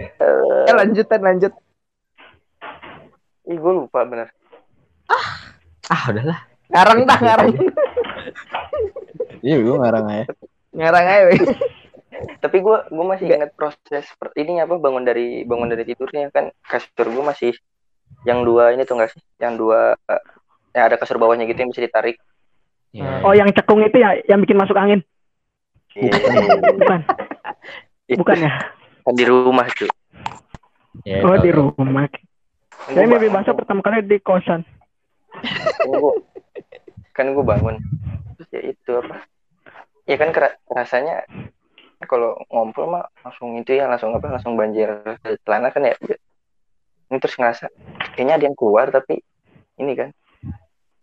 [0.00, 1.52] Eh, Eh lanjut Ten, lanjut.
[3.50, 4.30] ih, gue lupa bener.
[5.90, 7.50] ah udahlah Ngarang dah, ngarang.
[9.42, 10.24] Iya, gue ngarang aja.
[10.70, 11.34] Ngarang aja.
[12.40, 16.52] Tapi gue gue masih ingat proses per- ini apa bangun dari bangun dari tidurnya kan.
[16.64, 17.52] Kasur gue masih
[18.26, 19.22] yang dua ini tuh enggak sih?
[19.40, 20.22] Yang dua eh,
[20.76, 22.16] yang ada kasur bawahnya gitu yang bisa ditarik.
[22.90, 25.00] ya, oh yang cekung itu ya yang bikin masuk angin?
[25.94, 26.10] Iya.
[26.74, 27.00] bukan.
[28.10, 28.52] Itu bukan ya?
[29.06, 29.90] Kan di rumah tuh.
[31.06, 32.06] ya, oh di rumah.
[32.10, 34.66] Kan saya mimpi basah pertama kali di kosan.
[37.14, 37.76] Kan gue kan bangun.
[38.50, 39.22] Ya itu apa?
[40.08, 41.22] Ya kan kera- rasanya
[42.08, 44.88] kalau ngumpul mah langsung itu ya langsung apa langsung banjir
[45.44, 45.94] celana kan ya.
[47.10, 47.68] Ini terus ngerasa
[48.16, 49.20] kayaknya ada yang keluar tapi
[49.76, 50.08] ini kan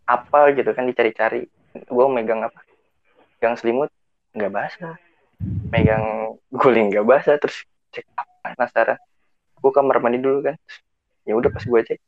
[0.08, 1.46] apa gitu kan dicari-cari.
[1.86, 2.58] Gue megang apa?
[3.38, 3.90] Megang selimut
[4.34, 4.96] nggak basah.
[5.70, 7.62] Megang guling nggak basah terus
[7.94, 8.58] cek apa?
[8.58, 8.98] Penasaran.
[9.62, 10.58] Gue kamar mandi dulu kan
[11.28, 12.00] ya udah pas gue cek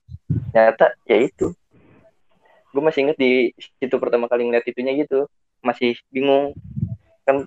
[0.50, 1.54] nyata ya itu.
[2.74, 5.30] Gue masih inget di situ pertama kali ngeliat itunya gitu
[5.62, 6.56] masih bingung.
[7.22, 7.46] Kan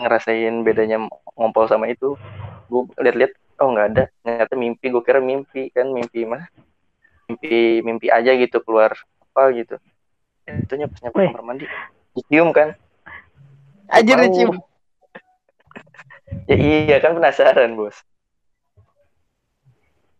[0.00, 1.06] ngerasain bedanya
[1.38, 2.18] ngompol sama itu
[2.70, 6.44] gue lihat-lihat oh nggak ada ternyata mimpi gue kira mimpi kan mimpi mah
[7.30, 8.94] mimpi mimpi aja gitu keluar
[9.32, 9.76] apa gitu
[10.44, 11.66] itunya pas nyampe kamar mandi
[12.12, 12.76] dicium kan
[13.84, 14.24] Anjir Bau.
[14.28, 14.56] dicium.
[16.50, 17.96] ya iya kan penasaran bos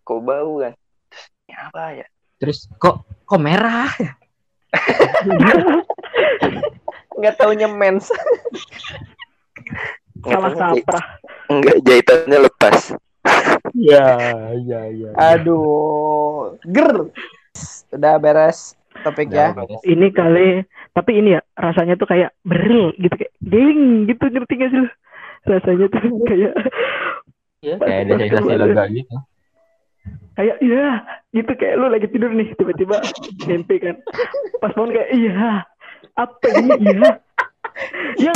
[0.05, 0.73] kok bau kan
[1.09, 2.07] terus ini apa ya
[2.45, 3.89] Terus kok kok merah?
[7.19, 8.11] Nggak taunya mens.
[10.17, 11.07] Nih, kaprah.
[11.47, 12.79] enggak jahitannya lepas
[13.75, 14.07] Iya,
[14.55, 15.09] iya, iya.
[15.17, 16.61] Aduh.
[16.63, 17.09] Ger.
[17.91, 19.57] Udah beres topik ya.
[19.83, 24.71] Ini kali, tapi ini ya rasanya tuh kayak beril gitu kayak ding gitu ngerti gak
[24.71, 24.89] sih lu?
[25.47, 26.53] Rasanya tuh kayak
[27.59, 29.17] Iya, kayak ada sensasi lega gitu.
[30.35, 30.89] kayak iya
[31.33, 33.01] gitu kayak lu lagi tidur nih tiba-tiba
[33.47, 33.97] mimpi kan
[34.61, 35.65] pas bangun kayak iya
[36.13, 37.11] apa ini iya
[38.21, 38.33] ya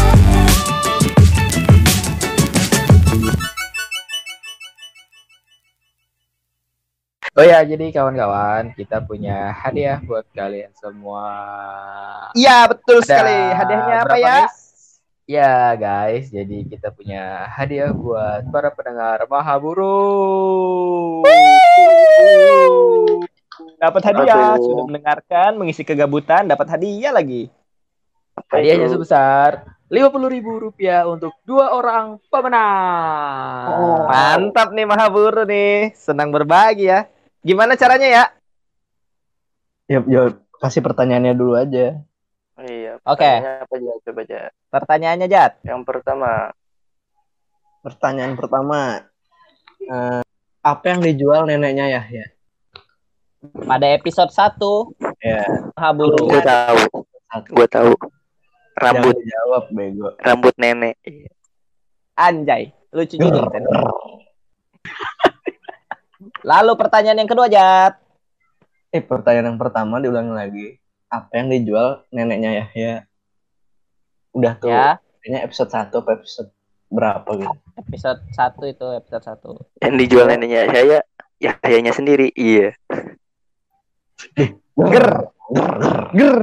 [7.36, 11.28] Oh ya, jadi kawan-kawan, kita punya hadiah buat kalian semua.
[12.32, 13.38] Iya, betul Ada sekali.
[13.52, 14.36] Hadiahnya apa ya?
[14.48, 14.56] guys?
[15.28, 19.92] Ya guys, jadi kita punya hadiah buat para pendengar Mahaburu.
[23.76, 24.64] Dapat hadiah, Aduh.
[24.64, 27.52] sudah mendengarkan, mengisi kegabutan, dapat hadiah lagi.
[28.48, 33.66] Hadiahnya sebesar lima puluh ribu rupiah untuk dua orang pemenang.
[33.68, 34.08] Oh.
[34.08, 37.04] Mantap nih Mahaburu nih, senang berbagi ya.
[37.48, 38.24] Gimana caranya ya?
[39.88, 40.22] Ya, ya
[40.58, 41.96] kasih pertanyaannya dulu aja.
[42.52, 43.24] Oh, iya Oke.
[43.24, 45.62] apa aja coba aja Pertanyaannya Jat.
[45.62, 46.50] yang pertama
[47.78, 49.06] Pertanyaan pertama,
[49.80, 50.20] eh,
[50.60, 52.26] apa yang dijual neneknya Yahya?
[53.64, 56.26] Pada episode 1 Ya, Mahaburu.
[56.26, 56.78] gue tahu
[57.48, 57.90] gue tahu
[58.74, 60.08] rambut jangan jawab bego.
[60.18, 60.98] rambut nenek
[62.12, 63.46] Anjay, lucu juga.
[66.42, 67.98] Lalu pertanyaan yang kedua Jat.
[68.88, 70.66] Eh, pertanyaan yang pertama diulangi lagi.
[71.08, 72.92] Apa yang dijual neneknya Yahya?
[74.32, 76.50] Udah tuh, Ya, kayaknya episode 1 apa episode
[76.88, 77.52] berapa gitu.
[77.76, 79.84] episode 1 itu episode 1.
[79.84, 80.98] yang dijual neneknya saya
[81.36, 82.72] ya kayaknya sendiri iya
[84.78, 85.08] Ger.
[86.10, 86.40] Ger.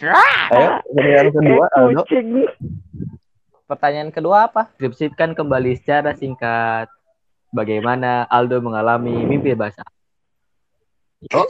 [0.00, 2.02] Ayo, pertanyaan kedua, kayak Aldo.
[3.66, 4.62] Pertanyaan kedua apa?
[4.74, 6.88] Deskripsikan kembali secara singkat
[7.50, 9.86] bagaimana Aldo mengalami mimpi basah.
[11.34, 11.46] Oh.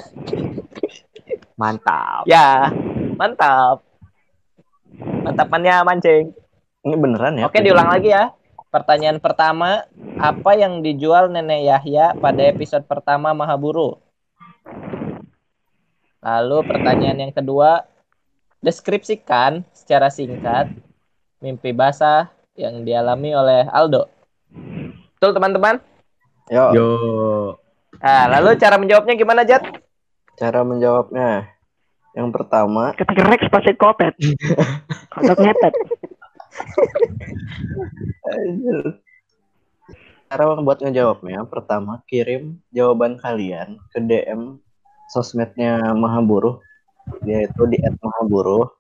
[1.55, 2.27] Mantap.
[2.27, 2.73] Ya,
[3.15, 3.85] mantap.
[4.99, 6.35] Mantapannya mancing.
[6.83, 7.47] Ini beneran ya?
[7.47, 8.33] Oke, diulang lagi ya.
[8.71, 9.85] Pertanyaan pertama,
[10.17, 13.99] apa yang dijual Nenek Yahya pada episode pertama Mahaburu?
[16.23, 17.85] Lalu pertanyaan yang kedua,
[18.63, 20.71] deskripsikan secara singkat
[21.41, 24.07] mimpi basah yang dialami oleh Aldo.
[25.17, 25.90] Betul teman-teman?
[26.51, 26.89] Yo, Yo.
[28.03, 29.63] Nah, lalu cara menjawabnya gimana, Jat?
[30.41, 31.53] cara menjawabnya.
[32.17, 34.19] Yang pertama, ketika Rex pasti kopet
[35.15, 35.75] kodok ngepet
[40.31, 44.59] cara buat ngejawabnya, pertama kirim jawaban kalian ke DM
[45.11, 46.59] sosmednya Mahaburu,
[47.27, 48.71] yaitu di @mahaburu.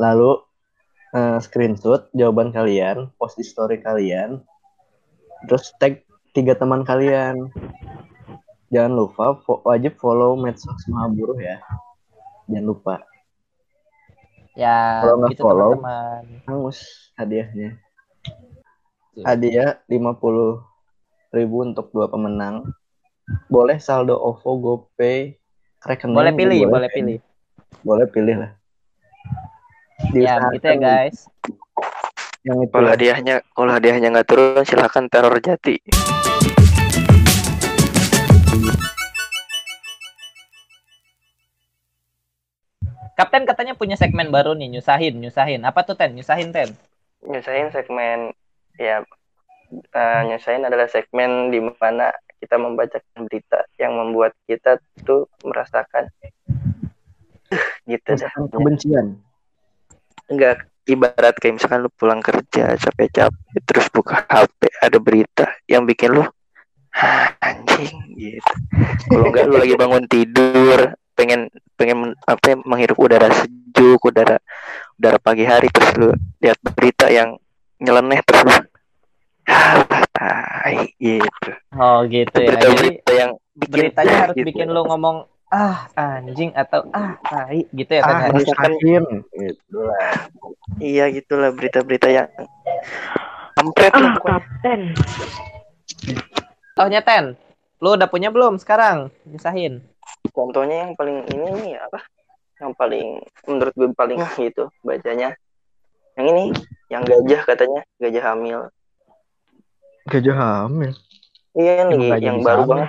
[0.00, 0.40] Lalu
[1.12, 4.40] eh, screenshot jawaban kalian, post di story kalian,
[5.44, 7.50] terus tag tiga teman kalian.
[8.70, 11.58] Jangan lupa fo- wajib follow medsos Mahaburu ya.
[12.46, 12.94] Jangan lupa.
[14.54, 15.72] Ya, Kalau nggak begitu follow.
[16.46, 16.78] Hangus
[17.18, 17.78] hadiahnya.
[19.26, 20.62] Hadiah 50
[21.34, 22.70] ribu untuk dua pemenang.
[23.46, 25.38] Boleh saldo OVO, GoPay,
[25.86, 26.16] rekening.
[26.18, 27.18] Boleh pilih, boleh, boleh pilih.
[27.82, 28.52] Boleh pilih lah.
[30.14, 31.30] Ya, begitu ya, guys.
[32.40, 32.92] Yang itu kalau ya.
[32.96, 35.76] hadiahnya kalau hadiahnya nggak turun silahkan teror jati
[43.20, 45.60] Kapten katanya punya segmen baru nih, nyusahin, nyusahin.
[45.68, 46.16] Apa tuh, Ten?
[46.16, 46.72] Nyusahin, Ten.
[47.20, 48.32] nyusahin segmen
[48.80, 49.04] ya
[49.92, 52.08] eh, nyusahin adalah segmen di mana
[52.40, 56.08] kita membacakan berita yang membuat kita tuh merasakan
[57.84, 59.20] gitu dah kebencian.
[60.32, 66.16] enggak ibarat kayak misalkan lu pulang kerja capek-capek terus buka HP ada berita yang bikin
[66.16, 66.24] lu
[66.90, 68.54] "Hah, anjing gitu.
[69.12, 71.40] Kalau enggak lu lagi bangun tidur pengen
[71.76, 74.40] pengen apa ya, menghirup udara sejuk, udara
[74.96, 76.08] udara pagi hari terus lu
[76.40, 77.36] lihat berita yang
[77.76, 78.56] nyeleneh terus lu
[80.16, 80.64] "Ah,
[80.96, 81.50] gitu.
[81.74, 82.56] Oh gitu ya.
[82.56, 84.46] Jadi Berita-berita yang bikin beritanya harus gitu.
[84.48, 85.16] bikin lu ngomong
[85.50, 88.38] ah anjing atau ah tai gitu ya Ah, kan.
[88.38, 88.54] ya?
[88.54, 89.04] rasain.
[89.34, 90.12] Gitu lah.
[90.78, 92.28] Iya gitulah berita-berita yang
[93.58, 94.80] kampret Ah, kapten.
[96.70, 97.24] Contohnya Ten,
[97.82, 99.10] lu udah punya belum sekarang?
[99.26, 99.82] Nyusahin.
[100.28, 102.04] Contohnya yang paling ini nih apa?
[102.60, 103.06] Yang paling
[103.48, 105.32] menurut gue paling gitu bacanya.
[106.18, 106.44] Yang ini,
[106.92, 108.60] yang gajah katanya, gajah hamil.
[110.06, 110.92] Gajah hamil.
[111.56, 112.70] Iya nih, yang baru hamil?
[112.76, 112.88] banget.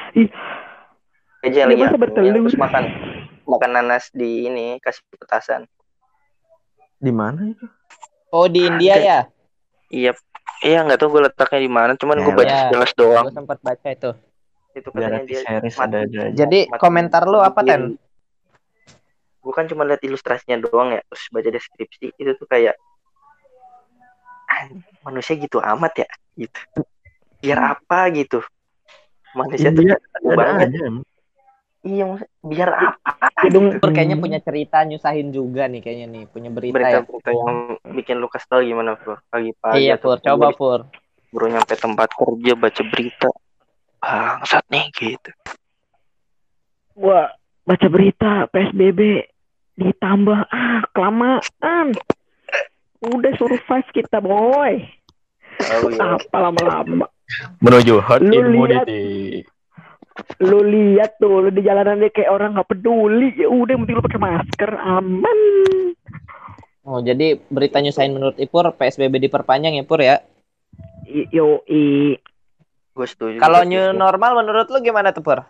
[1.41, 2.83] Gajah yang Ini lagi hamil, terus makan
[3.47, 5.65] makan nanas di ini kasih petasan.
[7.01, 7.65] Di mana itu?
[8.29, 9.03] Oh di India Ada.
[9.03, 9.19] ya?
[9.91, 10.11] Iya,
[10.63, 12.59] iya nggak tahu gue letaknya di mana, cuman gue Ya, baca ya.
[12.63, 13.25] sekilas doang.
[13.27, 14.11] Gue sempat baca itu.
[14.71, 15.85] Itu katanya dia series mati.
[15.87, 16.21] ada aja.
[16.31, 17.99] Jadi Mati- komentar lu apa Ten?
[19.41, 22.77] Gue kan cuma lihat ilustrasinya doang ya, terus baca deskripsi itu tuh kayak
[24.47, 26.61] "Anjing, manusia gitu amat ya, gitu.
[27.41, 28.39] Biar apa gitu?
[29.33, 30.67] Manusia tuh Iya, gitu ada banget.
[30.69, 30.79] aja.
[31.81, 32.05] Iya,
[32.45, 33.11] biar apa?
[33.41, 37.01] Hidung Pur kayaknya punya cerita nyusahin juga nih kayaknya nih punya berita ya.
[37.01, 37.53] Berita-berita yang
[37.97, 39.17] bikin lu kesel gimana, Bro?
[39.33, 40.79] Pagi-pagi Iya atau Pur, coba Pur.
[41.33, 43.29] baru nyampe tempat kerja baca berita.
[44.01, 45.31] Bangsat nih gitu.
[46.97, 47.31] gua
[47.63, 49.29] baca berita PSBB
[49.79, 51.95] ditambah ah kelamaan.
[53.01, 54.85] Udah survive kita, boy.
[55.81, 56.17] Oh iya.
[56.17, 57.09] Apa lama-lama.
[57.63, 59.41] Menuju herd Lu immunity.
[60.43, 63.33] Lu lihat tuh, lu di jalanan dia kayak orang nggak peduli.
[63.33, 65.39] Ya udah, penting lu pakai masker, aman.
[66.81, 70.21] Oh jadi berita nyusahin menurut Ipur PSBB diperpanjang ya Pur ya?
[71.09, 72.17] Yo, i
[73.01, 73.41] Gue setuju.
[73.41, 75.41] Kalau new normal menurut lu gimana tuh Pur?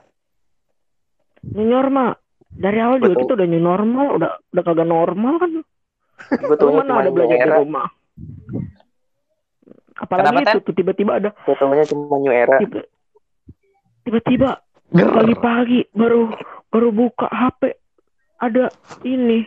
[1.44, 2.16] new normal.
[2.48, 3.22] Dari awal juga Betul.
[3.22, 5.52] kita udah new normal, udah udah kagak normal kan.
[6.40, 7.56] gue Lu tuh mana cuma ada belajar di era.
[7.60, 7.88] rumah.
[9.94, 12.56] Apalagi Kenapa, itu tiba-tiba ada tahunya cuma new era.
[12.58, 12.88] tiba-
[14.02, 14.50] tiba-tiba
[14.90, 16.32] pagi-pagi baru
[16.68, 17.76] baru buka HP
[18.38, 18.72] ada
[19.04, 19.46] ini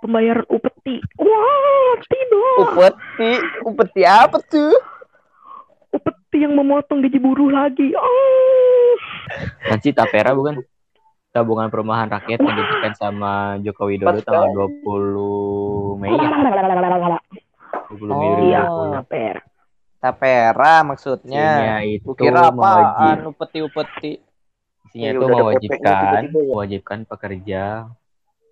[0.00, 4.74] pembayaran upeti wah tidak Upeti, upeti apa tuh?
[6.32, 8.96] Upeti yang memotong gaji buruh lagi oh
[9.68, 10.64] Kan sih Tapera bukan?
[11.28, 14.48] Tabungan perumahan rakyat yang diberikan sama Joko Widodo tanggal
[14.80, 16.28] 20 Mei ya?
[17.92, 18.40] 20 Mei Oh.
[18.48, 18.96] iya 2020.
[18.96, 19.40] tapera
[20.02, 21.46] Tapera maksudnya.
[21.52, 22.56] Isinya itu Kira apaan
[23.20, 24.12] mewajib, upeti-upeti?
[24.88, 26.32] isinya Iya, itu mewajibkan, ya.
[26.32, 27.62] mewajibkan pekerja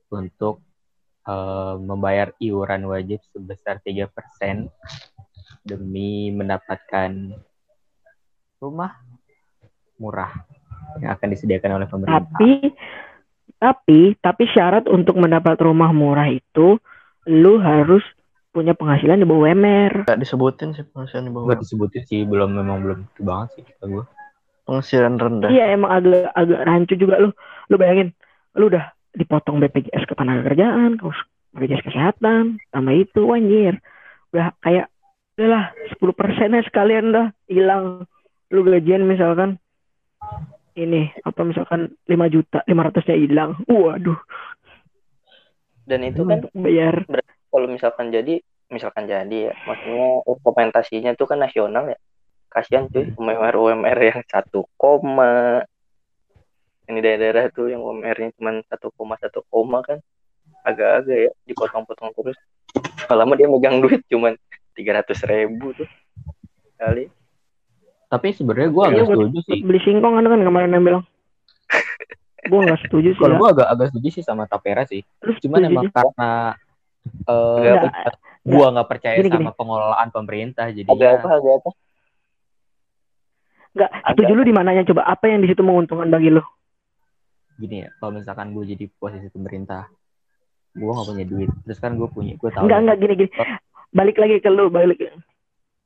[0.08, 0.60] untuk
[1.24, 4.68] eh, membayar iuran wajib sebesar 3%
[5.64, 7.34] demi mendapatkan
[8.60, 8.92] rumah
[9.96, 10.32] murah
[11.00, 12.24] yang akan disediakan oleh pemerintah.
[12.28, 12.72] tapi
[13.60, 16.80] tapi tapi syarat untuk mendapat rumah murah itu
[17.28, 18.04] lu harus
[18.50, 21.44] punya penghasilan di bawah UMR Gak disebutin sih penghasilan di bawah.
[21.46, 24.04] Enggak disebutin sih, belum memang belum itu banget sih kata gue.
[24.66, 25.50] Penghasilan rendah.
[25.50, 27.30] iya emang agak agak rancu juga lu
[27.70, 28.10] lu bayangin
[28.58, 31.18] lu udah dipotong BPJS ketenagakerjaan terus
[31.54, 33.78] BPJS kesehatan sama itu anjir
[34.30, 34.86] udah kayak
[35.34, 38.06] udahlah 10 persennya sekalian dah hilang
[38.50, 39.58] lu gajian misalkan
[40.74, 44.18] ini apa misalkan 5 juta 500 nya hilang waduh
[45.90, 47.02] Dan itu kan untuk bayar
[47.50, 48.38] kalau misalkan jadi,
[48.70, 51.98] misalkan jadi ya, maksudnya implementasinya tuh kan nasional ya.
[52.50, 55.66] Kasihan cuy, UMR UMR yang satu koma.
[56.86, 59.98] Ini daerah-daerah tuh yang UMR-nya cuma satu koma satu koma kan,
[60.66, 62.38] agak-agak ya dipotong-potong terus.
[63.10, 64.38] Lama dia megang duit cuman
[64.74, 65.86] tiga ratus ribu tuh
[66.78, 67.10] kali.
[68.10, 69.60] Tapi sebenarnya gue Iya, agak setuju sih.
[69.62, 71.02] beli singkong kan kan kemarin yang bilang
[72.50, 73.40] gue nggak setuju sih Kalau ya.
[73.40, 75.00] gue agak agak setuju sih sama Tapera sih.
[75.22, 75.94] Lu Cuman emang sih?
[75.94, 76.30] karena
[77.00, 77.92] eh Nggak,
[78.42, 81.70] gua nggak percaya Gini, sama pengelolaan pemerintah Agak jadinya apa, agak apa?
[83.70, 86.42] nggak setuju lu di mananya coba apa yang di situ menguntungkan bagi lu
[87.54, 89.86] gini ya kalau misalkan gue jadi posisi pemerintah
[90.72, 93.30] gue nggak punya duit terus kan gue punya gue tahu Enggak, enggak gini gini.
[93.90, 94.98] Balik lagi ke lu, balik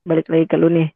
[0.02, 0.88] balik lagi ke lu nih.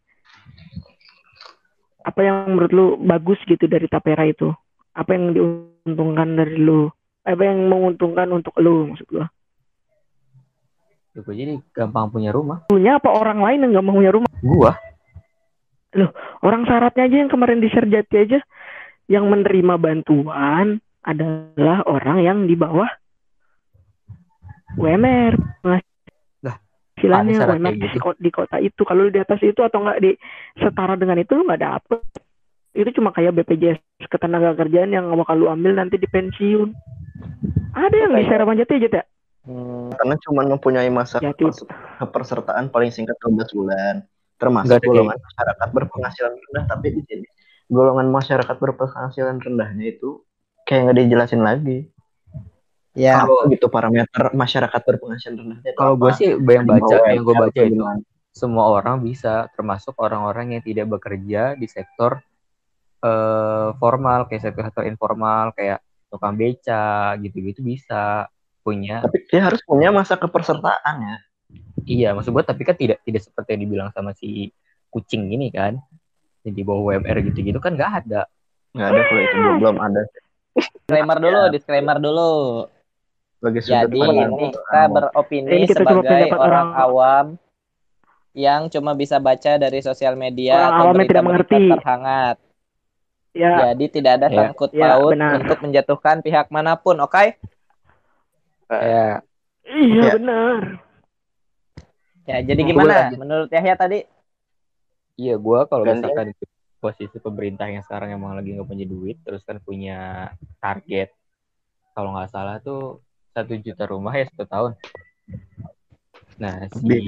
[2.09, 4.48] Apa yang menurut lu bagus gitu dari Tapera itu?
[4.96, 6.88] Apa yang diuntungkan dari lu?
[7.28, 9.28] Apa yang menguntungkan untuk lu maksud gua?
[11.12, 14.30] ya, gue jadi gampang punya rumah Punya apa orang lain yang mau punya rumah?
[14.38, 14.72] gue
[16.46, 18.38] Orang syaratnya aja yang kemarin di Serjati aja
[19.11, 22.88] yang menerima bantuan adalah orang yang di bawah
[24.76, 25.34] UMR.
[26.99, 27.99] Penghasilannya Ada syarat UMR kayak di, gitu.
[28.03, 28.80] ko- di kota itu?
[28.82, 30.11] Kalau di atas itu atau enggak di
[30.59, 32.01] setara dengan itu lu nggak dapet.
[32.74, 36.70] Itu cuma kayak BPJS ketenaga kerjaan yang bakal lu ambil nanti di pensiun.
[37.74, 39.07] Ada yang di Serang Jati aja tak
[39.49, 44.05] Hmm, karena cuma mempunyai masa kepesertaan paling singkat 12 bulan.
[44.36, 47.26] Termasuk golongan masyarakat berpenghasilan rendah tapi di sini
[47.68, 50.20] golongan masyarakat berpenghasilan rendahnya itu
[50.68, 51.88] kayak nggak dijelasin lagi
[52.99, 53.22] ya.
[53.22, 57.61] Apa gitu parameter masyarakat berpenghasilan rendah Kalau gue sih yang baca, Bawa yang gue baca
[57.62, 57.84] itu
[58.34, 62.22] semua orang bisa, termasuk orang-orang yang tidak bekerja di sektor
[63.03, 68.26] eh, formal, kayak sektor informal, kayak tukang beca, gitu-gitu bisa
[68.62, 69.01] punya.
[69.01, 71.16] tapi dia harus punya masa kepesertaan ya.
[71.88, 74.53] Iya, maksud gue tapi kan tidak tidak seperti yang dibilang sama si
[74.92, 75.80] kucing ini kan,
[76.44, 78.28] yang di bawah UMR gitu-gitu kan nggak ada.
[78.76, 80.01] nggak ada kalau itu belum belum ada.
[80.53, 82.30] Disclaimer dulu disclaimer dulu
[83.39, 84.91] sebagai sudut Jadi ini kita orang.
[84.91, 87.26] beropini Ini kita sebagai orang orang- awam
[88.34, 91.62] yang cuma bisa baca dari sosial media Orang atau awam yang tidak mengerti.
[91.72, 92.36] terhangat.
[93.30, 94.36] ya Jadi tidak ada Ya.
[94.36, 95.39] sangkut Ya, paut benar.
[95.39, 97.39] untuk menjatuhkan pihak mana pun, oke?
[98.68, 99.22] Ya,
[99.64, 100.12] iya Ya.
[100.12, 100.82] benar
[102.26, 104.05] Ya, jadi gimana menurut Yahya tadi?
[105.16, 106.34] iya gue kalau misalkan di
[106.76, 110.28] posisi pemerintah yang sekarang emang lagi nggak punya duit, terus kan punya
[110.59, 111.11] target,
[111.91, 113.01] kalau nggak salah tuh
[113.39, 114.72] satu juta rumah ya satu tahun.
[116.43, 116.99] Nah, si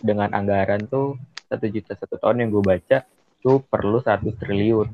[0.00, 3.04] dengan anggaran tuh satu juta satu tahun yang gue baca
[3.44, 4.88] tuh perlu 100 triliun.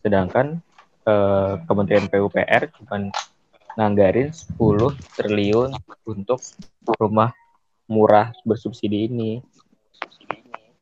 [0.00, 0.64] Sedangkan
[1.04, 3.12] eh, Kementerian PUPR cuma
[3.76, 4.56] nganggarin 10
[5.20, 5.70] triliun
[6.08, 6.40] untuk
[6.96, 7.36] rumah
[7.84, 9.44] murah bersubsidi ini.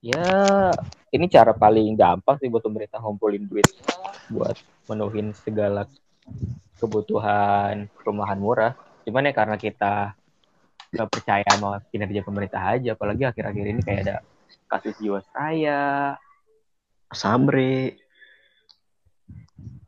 [0.05, 0.69] Ya,
[1.11, 3.65] ini cara paling gampang sih buat pemerintah ngumpulin duit
[4.29, 4.57] buat
[4.89, 5.89] menuhin segala
[6.77, 8.73] kebutuhan perumahan murah.
[9.05, 10.17] Cuman ya karena kita
[10.95, 14.17] nggak percaya sama kinerja pemerintah aja, apalagi akhir-akhir ini kayak ada
[14.71, 16.15] kasus Jiwasraya,
[17.11, 17.99] Sabri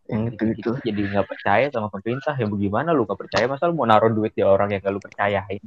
[0.06, 2.34] yang itu gitu gitu, jadi nggak percaya sama pemerintah.
[2.38, 5.02] Ya bagaimana lu nggak percaya, masa lu mau naruh duit di orang yang gak lu
[5.02, 5.62] percayain?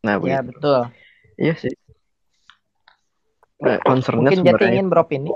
[0.00, 0.56] nah Ya, begitu.
[0.56, 0.80] betul.
[1.36, 1.72] iya sih
[3.60, 5.30] nah, concernnya Mungkin sebenarnya ingin beropini.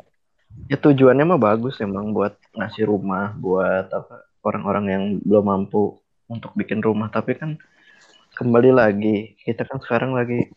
[0.73, 6.53] ya tujuannya mah bagus emang buat ngasih rumah buat apa orang-orang yang belum mampu untuk
[6.57, 7.11] bikin rumah.
[7.13, 7.57] Tapi kan
[8.35, 10.51] kembali lagi kita kan sekarang lagi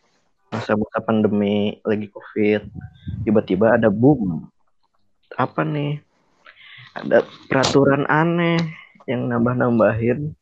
[0.47, 2.67] masa-masa pandemi lagi covid
[3.23, 4.47] tiba-tiba ada boom.
[5.35, 6.01] Apa nih?
[6.97, 8.57] Ada peraturan aneh
[9.05, 10.33] yang nambah-nambahin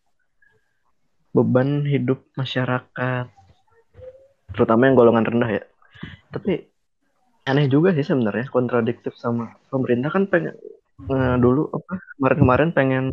[1.36, 3.28] beban hidup masyarakat.
[4.56, 5.64] Terutama yang golongan rendah ya.
[6.32, 6.64] Tapi
[7.46, 10.56] aneh juga sih sebenarnya kontradiktif sama pemerintah kan pengen
[11.12, 13.06] eh, dulu apa kemarin-kemarin pengen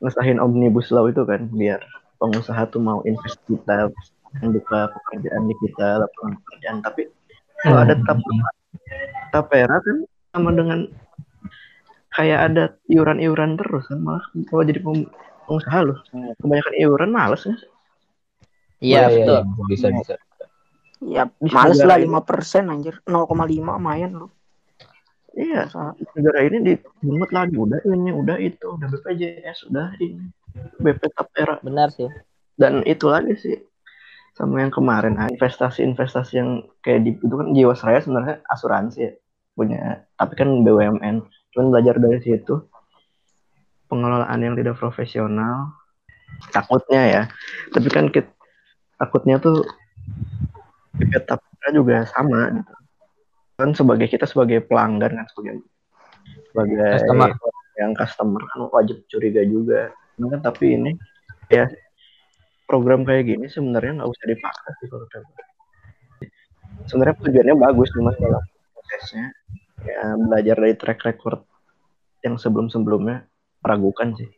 [0.00, 1.80] ngesahin omnibus law itu kan biar
[2.20, 3.92] pengusaha tuh mau invest kita
[4.40, 6.76] membuka pekerjaan di kita lapangan pekerjaan.
[6.84, 7.02] Tapi
[7.64, 8.18] kalau ada tap
[9.32, 9.96] tapera kan
[10.32, 10.80] sama dengan
[12.12, 15.98] kayak ada iuran-iuran terus kan malah kalau jadi pengusaha loh.
[16.40, 17.56] Kebanyakan iuran males ya
[18.76, 19.40] Iya, betul.
[19.72, 20.14] Bisa bisa.
[21.04, 23.00] ya males lah lima persen anjir.
[23.04, 24.28] 0,5 lumayan lu
[25.36, 25.68] iya
[26.16, 30.32] negara ini dipungut lagi udah ini udah itu udah BPJS udah ini
[30.80, 32.08] BP Tapera Benar sih.
[32.56, 33.56] dan itu lagi sih
[34.32, 39.12] sama yang kemarin ah, investasi-investasi yang kayak di itu kan Jiwasraya sebenarnya asuransi ya
[39.56, 41.16] punya tapi kan BUMN
[41.52, 42.64] cuman belajar dari situ
[43.88, 45.72] pengelolaan yang tidak profesional
[46.50, 47.22] takutnya ya.
[47.72, 48.30] Tapi kan kita
[48.96, 49.64] takutnya tuh
[50.96, 52.72] BP Tapera juga sama gitu
[53.56, 55.64] kan sebagai kita sebagai pelanggan kan sebagai
[56.52, 57.30] sebagai Customer.
[57.76, 60.96] yang customer kan wajib curiga juga Nah, kan tapi ini
[61.48, 61.68] ya
[62.64, 65.44] program kayak gini sebenarnya nggak usah dipakai sih kalau gue.
[66.84, 68.40] sebenarnya tujuannya bagus cuma dalam
[68.72, 69.28] prosesnya
[69.84, 71.44] ya belajar dari track record
[72.20, 73.28] yang sebelum-sebelumnya
[73.60, 74.28] meragukan sih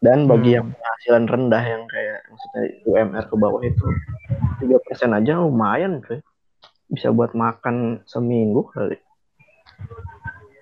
[0.00, 0.56] dan bagi Hmm.
[0.56, 3.86] yang penghasilan rendah yang kayak maksudnya UMR ke bawah itu
[4.60, 6.20] tiga persen aja lumayan tuh
[6.90, 8.98] bisa buat makan seminggu kali.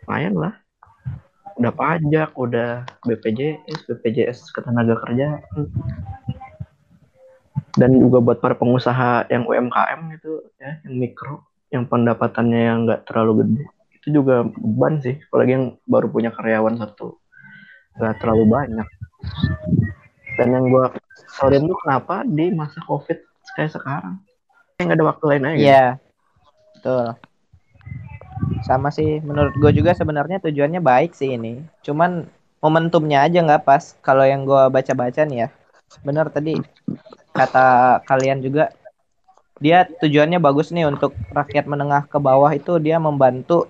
[0.04, 0.54] Lumayan lah.
[1.58, 5.42] Udah pajak udah BPJS BPJS ketenaga kerjaan
[7.74, 11.42] dan juga buat para pengusaha yang UMKM gitu ya yang mikro
[11.74, 13.64] yang pendapatannya yang nggak terlalu gede.
[13.98, 17.18] Itu juga beban sih apalagi yang baru punya karyawan satu.
[17.98, 18.88] Nggak terlalu banyak.
[20.38, 23.18] Dan yang gua keselin tuh kenapa di masa covid
[23.58, 24.22] kayak sekarang?
[24.78, 25.58] Nggak ada waktu lain aja.
[25.58, 26.07] Gitu.
[26.88, 27.20] Betul.
[28.64, 31.60] Sama sih menurut gue juga sebenarnya tujuannya baik sih ini.
[31.84, 32.24] Cuman
[32.64, 33.92] momentumnya aja nggak pas.
[34.00, 35.48] Kalau yang gue baca-baca nih ya.
[36.00, 36.56] Bener tadi
[37.36, 38.72] kata kalian juga
[39.60, 43.68] dia tujuannya bagus nih untuk rakyat menengah ke bawah itu dia membantu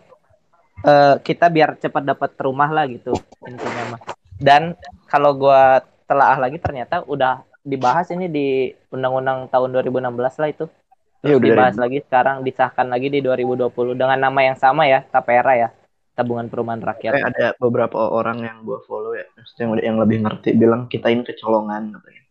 [0.87, 3.19] eh, kita biar cepat dapat rumah lah gitu
[3.51, 4.01] intinya mah.
[4.39, 4.79] Dan
[5.11, 10.71] kalau gua telaah lagi ternyata udah dibahas ini di undang-undang tahun 2016 lah itu.
[11.19, 15.03] Iya, Terus udah dibahas lagi sekarang disahkan lagi di 2020 dengan nama yang sama ya,
[15.03, 15.69] Tapera ya.
[16.15, 17.15] Tabungan Perumahan Rakyat.
[17.15, 21.11] Kayak ada beberapa orang yang gue follow ya, maksudnya yang, yang lebih ngerti bilang kita
[21.15, 22.23] ini kecolongan katanya.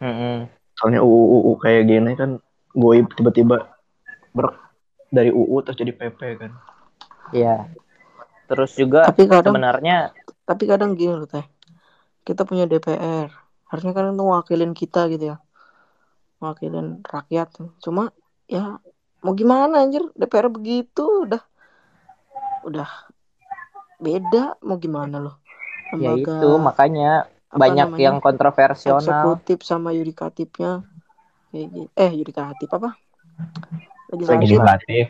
[0.00, 0.36] Mm-mm.
[0.76, 2.40] Soalnya UU UU kayak gini kan
[2.76, 3.72] gue tiba-tiba
[4.36, 4.56] ber
[5.08, 6.52] dari UU terus jadi PP kan.
[7.32, 7.68] Iya.
[8.48, 11.44] Terus juga Tapi kadang sebenarnya tapi kadang gini loh teh.
[12.24, 13.32] Kita punya DPR.
[13.68, 15.36] Harusnya kan itu wakilin kita gitu ya.
[16.40, 17.52] Wakilin rakyat.
[17.80, 18.12] Cuma
[18.46, 18.78] ya
[19.22, 21.42] mau gimana anjir DPR begitu udah
[22.66, 22.90] udah
[23.98, 25.36] beda mau gimana loh.
[25.96, 28.98] ya itu makanya banyak namanya, yang kontroversial.
[28.98, 30.82] eksekutif sama yudikatifnya
[31.54, 31.90] kayak gitu.
[31.94, 32.98] Eh yudikatif apa?
[34.12, 35.06] Legislatif Legislatif.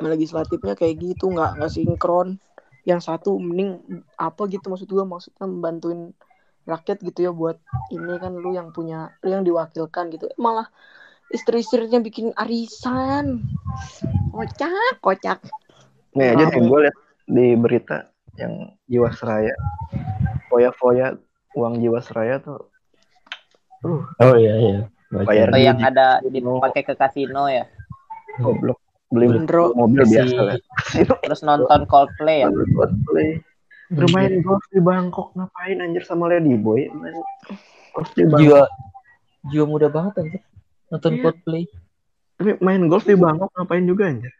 [0.00, 2.40] legislatifnya kayak gitu nggak nggak sinkron
[2.88, 3.84] yang satu mending
[4.16, 6.16] apa gitu maksud gua maksudnya membantuin
[6.64, 7.60] rakyat gitu ya buat
[7.92, 10.72] ini kan lu yang punya lu yang diwakilkan gitu malah
[11.30, 13.46] istri-istrinya bikin arisan
[14.30, 15.38] kocak kocak
[16.10, 16.96] Nih aja nih gue liat
[17.30, 19.54] di berita yang Jiwasraya,
[20.50, 21.14] foya-foya
[21.54, 22.66] uang Jiwasraya tuh
[23.86, 24.78] Oh iya iya.
[25.10, 25.48] Bayar.
[25.56, 27.64] Yang Di- ada dipakai ke kasino ya.
[28.38, 28.78] goblok
[29.10, 29.74] beli Bendro.
[29.74, 30.56] mobil Si- biasa lah.
[31.24, 32.48] Terus nonton Coldplay ya.
[33.06, 33.40] Play.
[33.90, 36.86] Bermain golf di Bangkok ngapain anjir sama Lady Boy?
[36.92, 37.16] Main
[37.90, 38.38] golf di Bangkok.
[38.42, 38.62] Jiwa
[39.50, 40.42] jiwa muda banget anjir.
[40.90, 41.22] Nonton Iya.
[41.24, 41.64] Coldplay.
[42.36, 44.32] Tapi main golf di Bangkok ngapain juga anjir?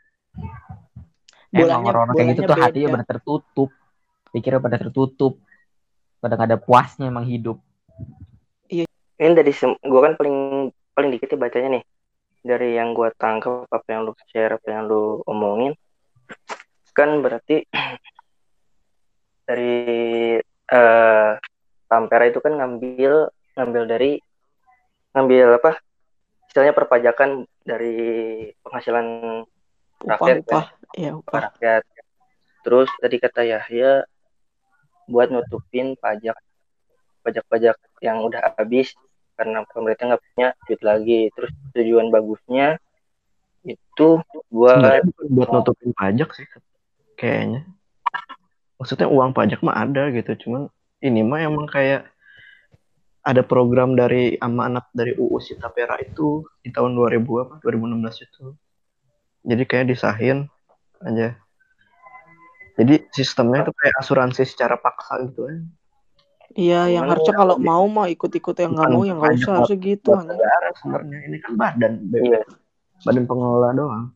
[1.50, 3.70] Emang Bolanya- orang-orang kayak gitu tuh hatinya pada tertutup.
[4.30, 5.32] Pikirnya pada tertutup.
[6.20, 7.58] Pada gak ada puasnya emang hidup.
[9.20, 10.36] Ini dari gue kan paling
[10.96, 11.84] paling dikit ya bacanya nih.
[12.40, 15.76] Dari yang gue tangkap apa yang lu share, apa yang lu omongin,
[16.96, 17.68] kan berarti
[19.48, 19.76] dari
[20.72, 21.30] eh
[21.90, 23.28] Tampera itu kan ngambil
[23.58, 24.22] ngambil dari
[25.12, 25.76] ngambil apa?
[26.50, 27.94] Istilahnya perpajakan dari
[28.66, 29.06] penghasilan
[30.02, 30.64] upah Rakyat, upah
[30.98, 31.86] ya upah rakyat.
[32.66, 34.02] Terus tadi kata Yahya
[35.06, 36.34] buat nutupin pajak
[37.22, 38.98] pajak-pajak yang udah habis
[39.38, 41.20] karena pemerintah nggak punya duit lagi.
[41.38, 42.82] Terus tujuan bagusnya
[43.62, 44.18] itu
[44.50, 46.50] buat buat nutupin pajak sih
[47.14, 47.62] kayaknya.
[48.80, 50.66] Maksudnya uang pajak mah ada gitu, cuman
[50.98, 52.10] ini mah emang kayak
[53.20, 58.44] ada program dari amanat dari UU Cita Pera itu di tahun 2000 apa 2016 itu.
[59.40, 60.48] Jadi kayak disahin
[61.00, 61.36] aja.
[62.76, 65.68] Jadi sistemnya itu kayak asuransi secara paksa gitu kan.
[66.50, 70.10] iya yang harusnya kalau mau mah ikut-ikut yang nggak mau yang nggak usah harusnya gitu
[70.82, 72.42] sebenarnya ini kan badan Iya.
[73.06, 74.06] badan pengelola doang.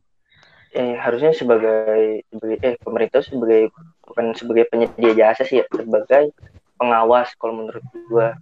[0.74, 3.70] eh harusnya sebagai sebagai eh pemerintah sebagai
[4.02, 6.34] bukan sebagai penyedia jasa sih ya, sebagai
[6.74, 8.34] pengawas kalau menurut gua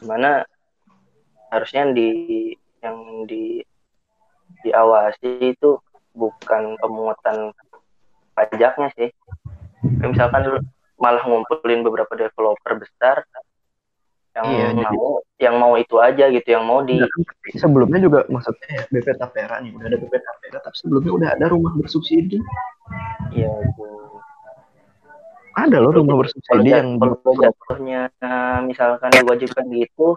[0.00, 0.42] di mana
[1.52, 2.08] harusnya di
[2.80, 2.96] yang
[3.28, 3.60] di
[4.64, 5.76] diawasi itu
[6.12, 7.52] bukan pemungutan
[8.34, 9.08] pajaknya sih
[10.00, 10.60] misalkan
[10.96, 13.24] malah ngumpulin beberapa developer besar
[14.30, 15.10] yang Iya, jadi- mau
[15.42, 19.58] yang mau itu aja gitu yang mau di tapi sebelumnya juga maksudnya ya BP Tapera
[19.58, 22.38] nih udah ada BP Tapera tapi sebelumnya udah ada rumah bersubsidi.
[23.34, 23.84] ya itu
[25.50, 28.10] Ada loh rumah bersubsidi yang jatuhnya
[28.64, 30.14] misalkan diwajibkan gitu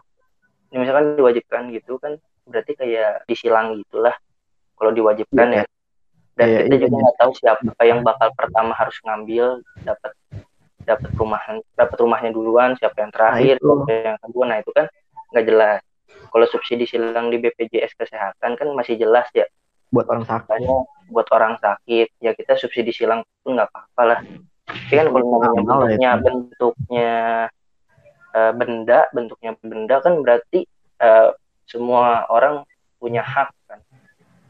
[0.70, 4.14] ya misalkan diwajibkan gitu kan berarti kayak disilang gitulah
[4.76, 5.62] kalau diwajibkan Iya.
[5.62, 5.66] ya
[6.34, 7.02] dan Iya, kita iya, juga iya.
[7.06, 9.46] nggak tahu siapa yang bakal pertama harus ngambil
[9.86, 10.12] dapat
[10.84, 13.64] dapat rumahan dapat rumahnya duluan siapa yang terakhir itu.
[13.64, 14.86] siapa yang kedua nah itu kan
[15.32, 15.80] nggak jelas
[16.34, 19.46] kalau subsidi silang di BPJS kesehatan kan masih jelas ya
[19.94, 20.66] buat orang sakit.
[21.14, 24.20] buat orang sakit ya kita subsidi silang pun nggak apa-apa lah
[24.74, 27.14] tapi kan kalau lah bentuknya bentuknya
[28.34, 30.66] eh, benda bentuknya benda kan berarti
[31.00, 31.30] eh,
[31.70, 32.66] semua orang
[32.98, 33.80] punya hak kan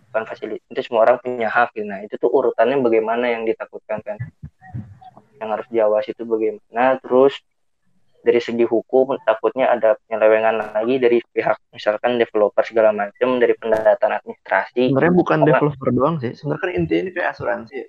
[0.10, 1.86] bukan fasilitas itu semua orang punya hak gitu.
[1.90, 4.18] nah itu tuh urutannya bagaimana yang ditakutkan kan
[5.42, 7.42] yang harus diawasi itu bagaimana terus
[8.24, 14.24] dari segi hukum takutnya ada penyelewengan lagi dari pihak misalkan developer segala macam dari pendataan
[14.24, 16.32] administrasi Sebenarnya bukan developer doang sih.
[16.32, 17.76] Sebenarnya kan intinya ini kayak asuransi.
[17.76, 17.88] ya.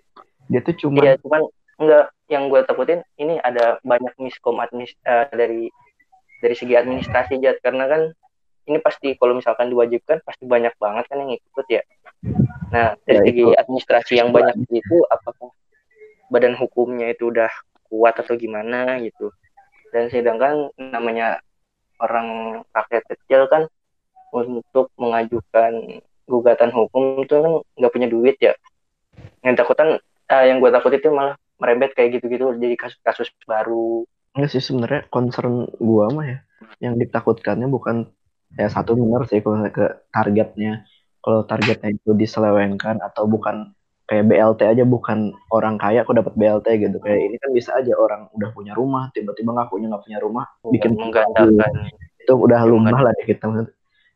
[0.51, 1.41] Dia tuh cuma Iya, cuman
[1.77, 5.69] enggak yang gue takutin ini ada banyak miskom admis eh, dari
[6.41, 8.03] dari segi administrasi Jat karena kan
[8.65, 11.83] ini pasti kalau misalkan diwajibkan pasti banyak banget kan yang ikut ya.
[12.73, 13.53] Nah, dari Ya, segi itu.
[13.53, 15.53] administrasi yang banyak itu apakah
[16.33, 17.53] badan hukumnya itu udah
[17.87, 19.29] kuat atau gimana gitu.
[19.93, 21.45] Dan sedangkan namanya
[22.01, 23.69] orang rakyat kecil kan
[24.33, 28.57] untuk mengajukan gugatan hukum tuh kan nggak punya duit ya
[29.45, 34.05] yang takutan eh, yang gue takut itu malah merembet kayak gitu-gitu jadi kasus-kasus baru.
[34.35, 36.39] Enggak sih sebenarnya concern gua mah ya
[36.83, 38.11] yang ditakutkannya bukan
[38.59, 40.87] ya satu benar sih kalau ke targetnya
[41.23, 43.73] kalau targetnya itu diselewengkan atau bukan
[44.05, 46.97] kayak BLT aja bukan orang kaya kok dapat BLT gitu.
[47.01, 50.45] Kayak ini kan bisa aja orang udah punya rumah tiba-tiba nggak punya nggak punya rumah
[50.69, 51.89] bikin menggandakan.
[52.25, 53.53] itu udah lumrah lah di kita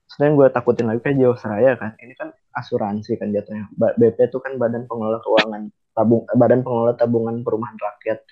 [0.09, 3.69] sebenarnya gue takutin lagi kayak Jiwasraya kan ini kan asuransi kan jatuhnya.
[3.77, 5.69] BP itu kan badan pengelola keuangan
[5.99, 8.23] tabung badan pengelola tabungan perumahan rakyat.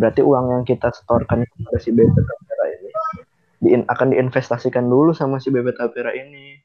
[0.00, 2.90] Berarti uang yang kita setorkan kepada si BP Tapera ini
[3.60, 6.56] diin- akan diinvestasikan dulu sama si BP Tapera ini.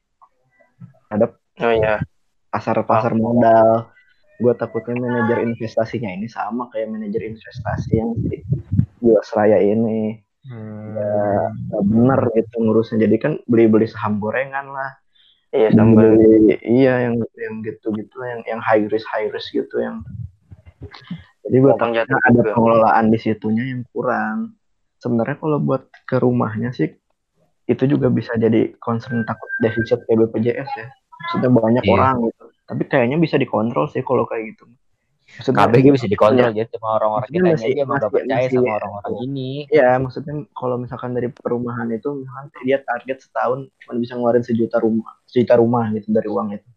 [1.11, 1.27] Ada
[1.59, 1.99] oh ya
[2.47, 3.91] pasar-pasar modal.
[4.39, 8.43] Gue takutnya manajer investasinya ini sama kayak manajer investasi yang di
[9.03, 10.23] Jiwasraya ini.
[10.95, 14.91] Ya nggak bener gitu ngurusnya jadi kan beli-beli saham gorengan lah.
[15.55, 20.03] Iya beli iya yang yang gitu gitu yang yang high risk high risk gitu yang
[21.41, 22.51] jadi takutnya jatuh ada juga.
[22.53, 24.37] pengelolaan di situnya yang kurang
[24.97, 26.89] sebenarnya kalau buat ke rumahnya sih
[27.65, 31.93] itu juga bisa jadi concern takut defisit kayak BPJS ya maksudnya banyak Iya.
[31.93, 34.65] orang gitu tapi kayaknya bisa dikontrol sih kalau kayak gitu
[35.25, 39.13] maksudnya KBG bisa dikontrol gitu sama orang-orang kita masih- aja emang percaya masih- sama orang-orang
[39.25, 39.51] ini.
[39.67, 44.77] Ya, maksudnya kalau misalkan dari perumahan itu, misalkan dia target setahun cuma bisa ngeluarin sejuta
[44.77, 46.69] rumah, sejuta rumah gitu dari uang itu.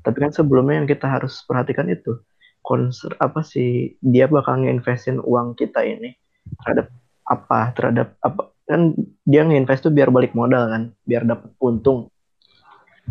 [0.00, 2.16] Tapi kan sebelumnya yang kita harus perhatikan itu,
[2.62, 6.14] konser apa sih dia bakal nginvestin uang kita ini
[6.62, 6.88] terhadap
[7.26, 8.94] apa, terhadap apa kan
[9.26, 12.08] dia nginvest tuh biar balik modal kan, biar dapat untung,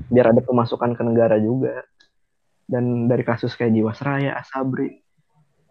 [0.08, 1.84] biar ada pemasukan ke negara juga.
[2.66, 5.04] Dan dari kasus kayak Jiwasraya, Asabri,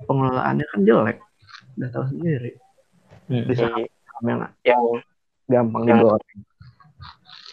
[0.04, 1.18] pengelolaannya kan jelek,
[1.80, 2.52] udah tahu sendiri
[3.30, 3.86] bisa Iya.
[4.26, 4.84] yang yang
[5.48, 6.40] gampang Yang- digoreng.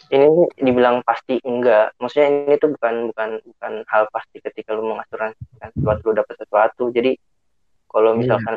[0.08, 1.92] Ini dibilang pasti enggak.
[2.00, 6.84] Maksudnya ini tuh bukan bukan bukan hal pasti ketika lu mengasuransikan sesuatu lu dapat sesuatu.
[6.92, 7.12] Jadi
[7.88, 8.20] kalau Iya.
[8.24, 8.54] misalkan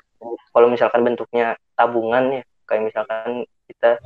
[0.52, 4.00] kalau misalkan bentuknya tabungan ya kayak misalkan kita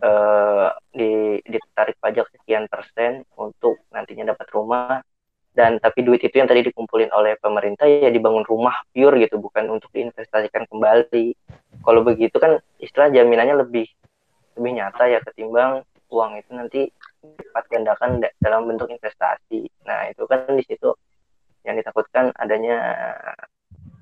[0.00, 1.10] eh, di
[1.44, 5.04] ditarik pajak sekian persen untuk nantinya dapat rumah
[5.50, 9.66] dan tapi duit itu yang tadi dikumpulin oleh pemerintah ya dibangun rumah pure gitu bukan
[9.68, 11.34] untuk diinvestasikan kembali.
[11.82, 13.86] Kalau begitu kan istilah jaminannya lebih
[14.56, 16.80] lebih nyata ya ketimbang uang itu nanti
[17.22, 19.70] lipat gandakan da- dalam bentuk investasi.
[19.86, 20.92] Nah, itu kan di situ
[21.64, 22.76] yang ditakutkan adanya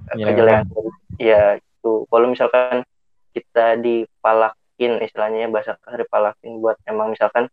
[0.09, 0.65] eh, Penyelewengan.
[0.65, 0.87] kejelekan.
[1.19, 2.87] Ya, itu kalau misalkan
[3.35, 7.51] kita dipalakin istilahnya ya, bahasa kasar dipalakin buat emang misalkan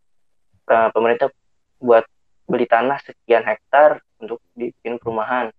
[0.70, 1.28] eh, pemerintah
[1.82, 2.06] buat
[2.46, 5.50] beli tanah sekian hektar untuk dibikin perumahan.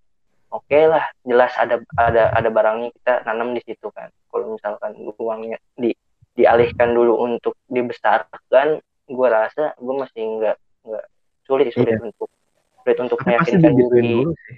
[0.48, 4.08] Oke lah, jelas ada ada ada barangnya kita nanam di situ kan.
[4.32, 5.92] Kalau misalkan uangnya di
[6.38, 11.06] dialihkan dulu untuk dibesarkan, gue rasa gue masih nggak nggak
[11.44, 12.30] sulit sulit untuk
[12.80, 14.10] sulit untuk pasti meyakinkan diri.
[14.14, 14.58] dulu sih.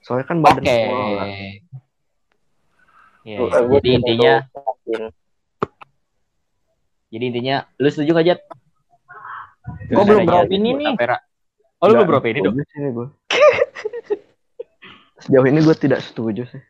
[0.00, 0.72] Soalnya kan badan Oke.
[0.72, 1.24] pengelola.
[3.24, 3.60] Ya, Gua- ya.
[3.62, 5.02] gua Jadi intinya, yakin.
[7.08, 8.40] jadi intinya, lu setuju gak Jat?
[9.88, 10.92] Gua belum beropini nih.
[10.92, 11.16] Tapera.
[11.80, 12.54] Oh, lu belum beropini dong?
[12.56, 13.06] ini gue.
[15.20, 16.60] Sejauh ini gue tidak setuju sih.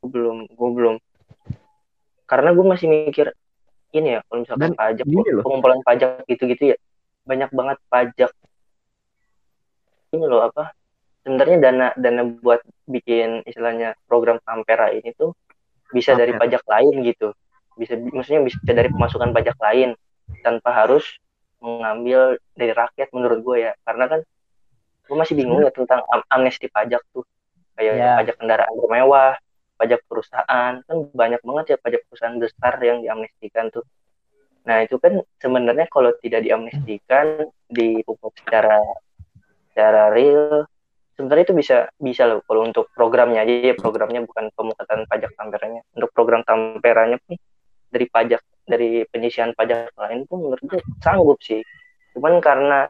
[0.00, 0.94] Gua belum gue belum
[2.24, 3.32] karena gue masih mikir
[3.94, 5.04] ini ya kalau misalkan Dan pajak
[5.44, 6.76] pengumpulan pajak gitu-gitu ya
[7.24, 8.30] banyak banget pajak.
[10.14, 10.74] Ini loh apa
[11.24, 15.32] sebenarnya dana dana buat bikin istilahnya program Tampera ini tuh
[15.90, 16.58] bisa dari Tampera.
[16.58, 17.28] pajak lain gitu.
[17.74, 19.98] Bisa maksudnya bisa dari pemasukan pajak lain
[20.42, 21.04] tanpa harus
[21.58, 23.72] mengambil dari rakyat menurut gue ya.
[23.82, 24.20] Karena kan
[25.04, 27.24] gue masih bingung ya tentang am- amnesti pajak tuh.
[27.74, 28.10] Kayak Ya.
[28.22, 29.34] pajak kendaraan bermewah
[29.76, 30.72] pajak perusahaan.
[30.82, 33.84] Kan banyak banget ya pajak perusahaan besar yang diamnestikan tuh.
[34.64, 38.80] Nah itu kan sebenarnya kalau tidak diamnestikan dipungut secara
[39.70, 40.64] secara real
[41.14, 43.74] sebenarnya itu bisa bisa loh kalau untuk programnya aja ya.
[43.76, 47.36] Programnya bukan pemungkutan pajak tamperanya untuk program tamperanya pun
[47.92, 51.60] dari pajak dari penyisian pajak lain pun menurut gue sanggup sih.
[52.16, 52.88] Cuman karena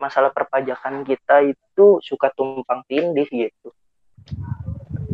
[0.00, 3.68] masalah perpajakan kita itu suka tumpang tindih gitu.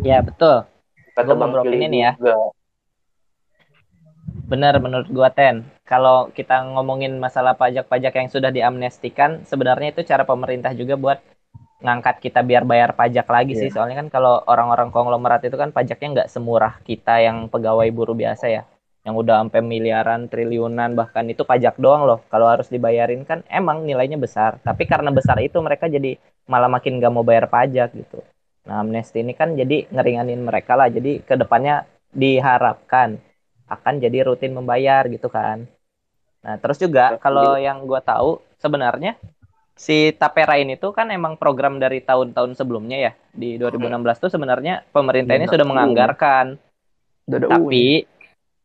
[0.06, 0.75] Ya betul.
[1.16, 2.12] Kata mau Bang Kili nih ya.
[2.20, 2.36] juga
[4.46, 5.66] Benar menurut gua Ten.
[5.82, 11.18] Kalau kita ngomongin masalah pajak-pajak yang sudah diamnestikan, sebenarnya itu cara pemerintah juga buat
[11.82, 13.70] ngangkat kita biar bayar pajak lagi sih.
[13.74, 18.46] Soalnya kan kalau orang-orang konglomerat itu kan pajaknya nggak semurah kita yang pegawai buruh biasa
[18.46, 18.62] ya.
[19.06, 22.22] Yang udah sampai miliaran, triliunan, bahkan itu pajak doang loh.
[22.30, 24.58] Kalau harus dibayarin kan emang nilainya besar.
[24.62, 28.22] Tapi karena besar itu mereka jadi malah makin nggak mau bayar pajak gitu.
[28.66, 30.90] Nah amnesti ini kan jadi ngeringanin mereka lah.
[30.90, 33.18] Jadi ke depannya diharapkan
[33.66, 35.66] akan jadi rutin membayar gitu kan.
[36.46, 39.18] Nah, terus juga kalau yang gua tahu sebenarnya
[39.74, 43.12] si Tapera ini tuh kan emang program dari tahun-tahun sebelumnya ya.
[43.34, 45.72] Di 2016 tuh sebenarnya pemerintah ini Iya, sudah iya.
[45.74, 46.46] menganggarkan
[47.26, 48.06] ada tapi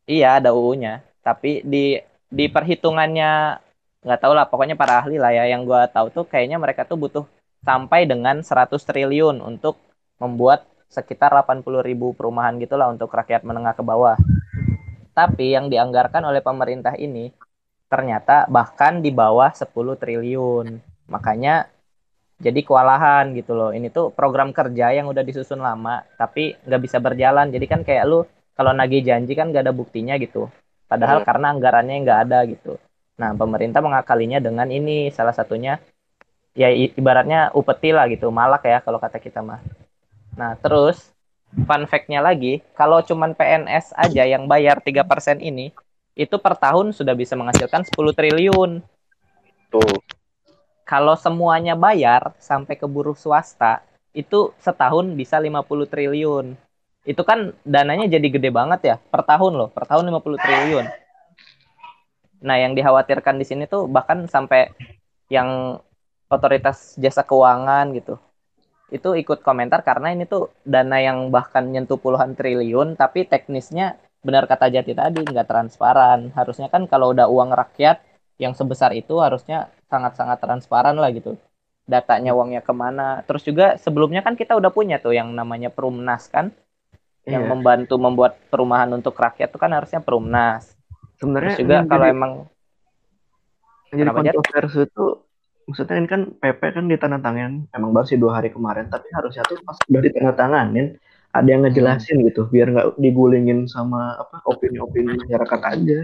[0.06, 1.02] iya ada UU-nya.
[1.26, 1.98] Tapi di
[2.32, 3.58] di perhitungannya
[4.02, 6.98] nggak tahu lah pokoknya para ahli lah ya yang gua tahu tuh kayaknya mereka tuh
[6.98, 7.26] butuh
[7.62, 9.78] sampai dengan 100 triliun untuk
[10.22, 14.14] membuat sekitar 80 ribu perumahan gitulah untuk rakyat menengah ke bawah.
[15.18, 17.34] Tapi yang dianggarkan oleh pemerintah ini
[17.90, 20.78] ternyata bahkan di bawah 10 triliun.
[21.10, 21.66] Makanya
[22.38, 23.74] jadi kewalahan gitu loh.
[23.74, 27.50] Ini tuh program kerja yang udah disusun lama tapi nggak bisa berjalan.
[27.50, 28.22] Jadi kan kayak lu
[28.54, 30.48] kalau nagih janji kan nggak ada buktinya gitu.
[30.86, 31.28] Padahal Hmm.
[31.28, 32.76] karena anggarannya nggak ada gitu.
[33.16, 35.78] Nah, pemerintah mengakalinya dengan ini salah satunya
[36.52, 39.62] ya ibaratnya upeti lah gitu, malak ya kalau kata kita mah.
[40.36, 41.12] Nah, terus
[41.68, 45.76] fun fact-nya lagi, kalau cuman PNS aja yang bayar 3% ini,
[46.16, 48.84] itu per tahun sudah bisa menghasilkan 10 triliun.
[49.72, 50.00] Tuh.
[50.88, 53.80] Kalau semuanya bayar sampai ke buruh swasta,
[54.12, 56.56] itu setahun bisa 50 triliun.
[57.08, 60.86] Itu kan dananya jadi gede banget ya, per tahun loh, per tahun 50 triliun.
[62.42, 64.74] Nah, yang dikhawatirkan di sini tuh bahkan sampai
[65.32, 65.80] yang
[66.28, 68.20] otoritas jasa keuangan gitu.
[68.92, 74.46] Itu ikut komentar karena ini tuh dana yang bahkan nyentuh puluhan triliun tapi teknisnya benar
[74.46, 76.36] kata Jati tadi nggak transparan.
[76.36, 78.04] Harusnya kan kalau udah uang rakyat
[78.38, 81.40] yang sebesar itu harusnya sangat-sangat transparan lah gitu.
[81.88, 83.24] Datanya uangnya ke mana.
[83.24, 86.52] Terus juga sebelumnya kan kita udah punya tuh yang namanya Perumnas kan.
[87.22, 87.52] Yang Iya.
[87.54, 90.74] membantu membuat perumahan untuk rakyat tuh kan harusnya Perumnas.
[91.22, 92.34] Sebenarnya Terus juga kalau jadi- emang
[93.92, 95.06] jadi kontroversi itu
[95.66, 99.62] maksudnya ini kan PP kan ditandatangan emang baru sih dua hari kemarin tapi harusnya tuh
[99.62, 100.98] pas udah ditandatanganin
[101.32, 106.00] ada yang ngejelasin gitu biar nggak digulingin sama apa opini-opini masyarakat aja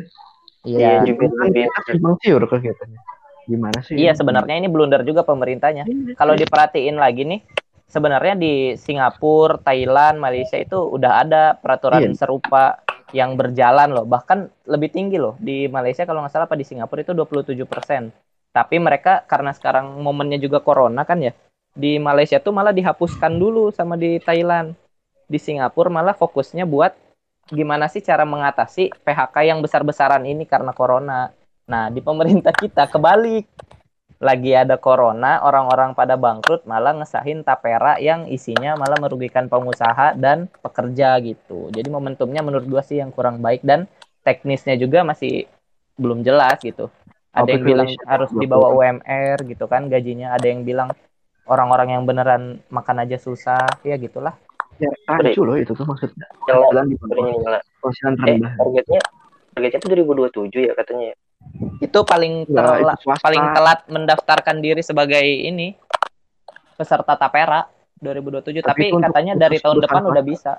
[0.64, 3.00] iya Iya juga kan kita simpang siur kelihatannya
[3.48, 5.88] gimana sih Iya sebenarnya ini blunder juga pemerintahnya.
[6.20, 7.40] Kalau diperhatiin lagi nih,
[7.88, 12.20] sebenarnya di Singapura, Thailand, Malaysia itu udah ada peraturan Iya.
[12.20, 12.84] serupa
[13.16, 14.04] yang berjalan loh.
[14.04, 15.40] Bahkan lebih tinggi loh.
[15.40, 18.12] Di Malaysia kalau nggak salah apa di Singapura itu 27%.
[18.58, 21.38] Tapi mereka karena sekarang momennya juga corona kan ya.
[21.78, 24.74] Di Malaysia tuh malah dihapuskan dulu sama di Thailand.
[25.30, 26.98] Di Singapura malah fokusnya buat
[27.54, 31.30] gimana sih cara mengatasi PHK yang besar-besaran ini karena corona.
[31.70, 33.46] Nah, di pemerintah kita kebalik.
[34.18, 40.50] Lagi ada corona, orang-orang pada bangkrut malah ngesahin tapera yang isinya malah merugikan pengusaha dan
[40.66, 41.70] pekerja gitu.
[41.70, 43.86] Jadi momentumnya menurut gua sih yang kurang baik dan
[44.26, 45.46] teknisnya juga masih
[46.02, 46.90] belum jelas gitu.
[47.30, 48.98] Ada yang bilang relation harus juga di bawah kurang.
[49.00, 50.28] UMR gitu kan gajinya.
[50.32, 50.90] Ada yang bilang
[51.44, 54.36] orang-orang yang beneran makan aja susah, ya gitulah.
[54.78, 56.86] ya rancu loh itu tuh maksudnya nyala
[57.82, 59.02] penghasilan di eh targetnya
[59.50, 61.16] targetnya tuh 2027 ya katanya ya
[61.80, 63.26] Itu paling Ya, terla- itu swasta.
[63.26, 65.74] paling telat mendaftarkan diri sebagai ini
[66.74, 67.66] peserta tapera
[67.98, 70.54] 2027 Tapi tapi, itu katanya dari tahun depan perusahaan udah bisa.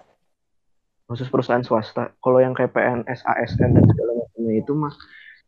[1.07, 4.93] khusus perusahaan swasta kalau yang kayak PNS ASN dan segala macamnya itu mah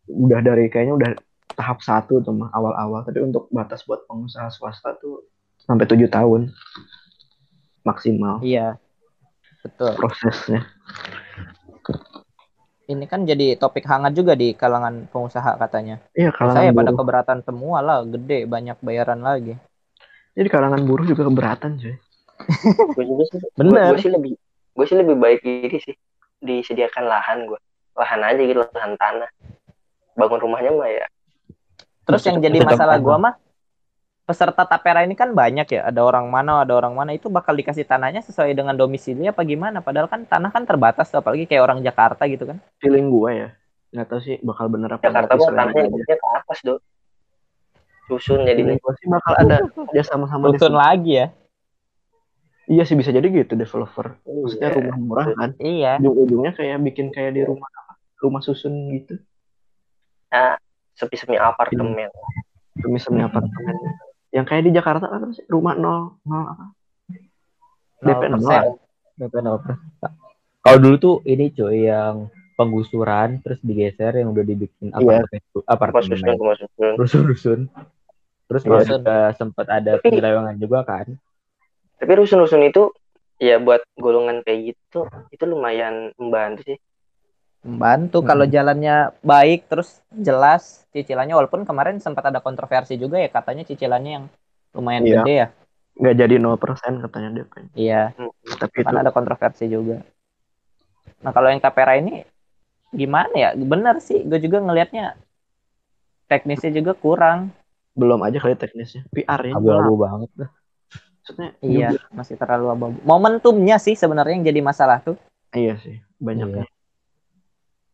[0.06, 1.10] udah dari kayaknya udah
[1.50, 5.26] tahap satu tuh mah awal-awal tapi untuk batas buat pengusaha swasta tuh
[5.60, 6.48] sampai tujuh tahun
[7.82, 8.76] maksimal Iya.
[9.60, 9.92] Betul.
[9.92, 10.64] prosesnya
[12.84, 16.02] Ini kan jadi topik hangat juga di kalangan pengusaha katanya.
[16.10, 19.54] iya kalangan Saya pada keberatan semua lah, gede banyak bayaran lagi.
[20.34, 21.78] jadi kalangan buruh juga keberatan
[22.96, 23.92] gue juga sih Bener.
[23.92, 24.32] gue sih lebih
[24.74, 25.94] gue sih lebih baik ini sih
[26.40, 27.58] disediakan lahan gue
[27.92, 29.28] lahan aja gitu lahan tanah
[30.20, 31.06] bangun rumahnya mah ya.
[32.04, 33.34] Terus yang jadi masalah gua mah
[34.28, 37.10] peserta tapera ini kan banyak ya, ada orang mana, ada orang mana.
[37.10, 39.82] Itu bakal dikasih tanahnya sesuai dengan domisili apa gimana?
[39.82, 42.62] Padahal kan tanah kan terbatas tuh, apalagi kayak orang Jakarta gitu kan.
[42.78, 43.48] feeling gue ya.
[43.90, 46.74] Nggak tahu sih bakal bener apa Jakarta enggak, mah tanahnya ke atas do
[48.06, 51.26] susun jadi gue sih bakal ada ada sama-sama Rusun lagi ya.
[52.66, 54.14] iya sih bisa jadi gitu developer.
[54.22, 54.76] Maksudnya Iya.
[54.78, 55.50] rumah murah kan.
[55.58, 55.98] Iya.
[55.98, 57.66] ujung-ujungnya kayak bikin kayak di rumah
[58.22, 59.18] rumah susun gitu
[60.94, 62.08] sepi-sepi apartemen
[62.76, 63.76] demi semi apartemen
[64.30, 66.64] yang kayak di Jakarta apa sih rumah nol nol apa
[68.00, 68.78] DP nol 0%.
[69.18, 69.60] DP 0%.
[70.60, 75.24] Kalau dulu tuh ini cuy yang penggusuran terus digeser yang udah dibikin Iya.
[75.24, 77.60] apartemen susun apartemen rumah susun rusun-rusun.
[78.46, 78.68] Terus Iya.
[78.68, 81.06] kalau juga sempat ada penyelewengan juga kan.
[82.00, 82.88] tapi rusun-rusun itu
[83.36, 86.76] ya buat golongan kayak gitu itu lumayan membantu sih
[87.60, 93.68] Membantu kalau jalannya baik terus jelas cicilannya walaupun kemarin sempat ada kontroversi juga ya katanya
[93.68, 94.24] cicilannya yang
[94.72, 95.14] lumayan Iya.
[95.20, 95.48] gede ya.
[95.92, 96.56] nggak jadi 0%
[96.98, 98.16] katanya DP Iya,
[98.56, 100.00] tapi itu kan ada kontroversi juga.
[101.20, 102.24] Nah, kalau yang Tapera ini
[102.88, 103.50] gimana ya?
[103.52, 105.20] Bener sih, gue juga ngelihatnya
[106.26, 107.52] teknisnya juga kurang.
[107.92, 109.04] belum aja kali teknisnya.
[109.12, 110.50] PR-nya Abu-abu banget dah.
[111.20, 112.98] maksudnya Iya, juga- masih terlalu abu-abu.
[113.04, 115.20] Momentumnya sih sebenarnya yang jadi masalah tuh.
[115.52, 116.64] iya sih banyaknya.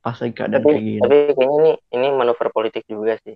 [0.06, 1.00] Pas lagi keadaan tapi kayak gini.
[1.02, 3.34] tapi kayaknya ini ini manuver politik juga sih.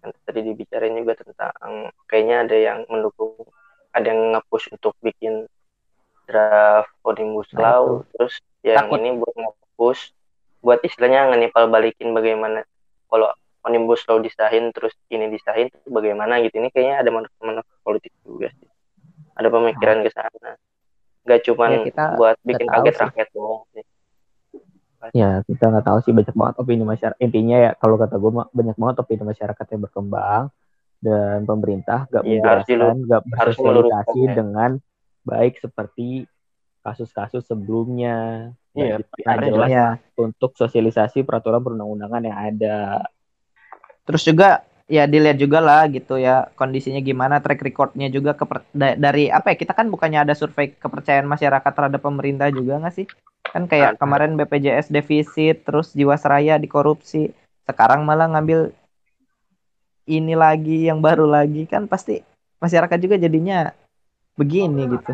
[0.00, 3.36] Kan tadi dibicarain juga tentang kayaknya ada yang mendukung
[3.92, 5.44] ada yang nge-push untuk bikin
[6.24, 8.08] draft omnibus Nah, law itu.
[8.16, 8.34] terus
[8.64, 8.98] yang Takut.
[9.04, 10.02] ini buat nge-push
[10.64, 12.64] buat istilahnya ngenipal balikin bagaimana
[13.12, 13.28] kalau
[13.60, 16.56] omnibus law disahin terus ini disahin itu bagaimana gitu.
[16.56, 18.68] Ini kayaknya ada manuver politik juga sih.
[19.36, 20.56] Ada pemikiran ke sana.
[21.28, 23.84] Nggak cuman Ya, kita buat bikin kaget rakyat doang sih
[25.10, 27.18] Ya kita nggak tahu sih banyak banget opini masyarakat.
[27.18, 30.42] Intinya ya kalau kata gue banyak banget opini masyarakat yang berkembang
[31.02, 34.32] dan pemerintah nggak Iya, harus menjelaskan, nggak harus bersosialisasi ya.
[34.38, 34.70] dengan
[35.26, 36.06] baik seperti
[36.82, 38.50] kasus-kasus sebelumnya.
[38.72, 39.88] Iya, Nggak PR-nya jelas Ya.
[40.14, 43.02] untuk sosialisasi peraturan perundang-undangan yang ada.
[44.06, 44.62] Terus juga
[44.92, 49.52] ya dilihat juga lah gitu ya kondisinya gimana track recordnya juga keper- da- dari apa
[49.52, 53.06] ya kita kan bukannya ada survei kepercayaan masyarakat terhadap pemerintah juga nggak sih?
[53.48, 57.32] Kan kayak kemarin BPJS defisit terus Jiwasraya dikorupsi
[57.64, 58.76] sekarang malah ngambil
[60.04, 62.20] ini lagi yang baru lagi kan pasti
[62.60, 63.72] masyarakat juga jadinya
[64.36, 65.12] begini gitu.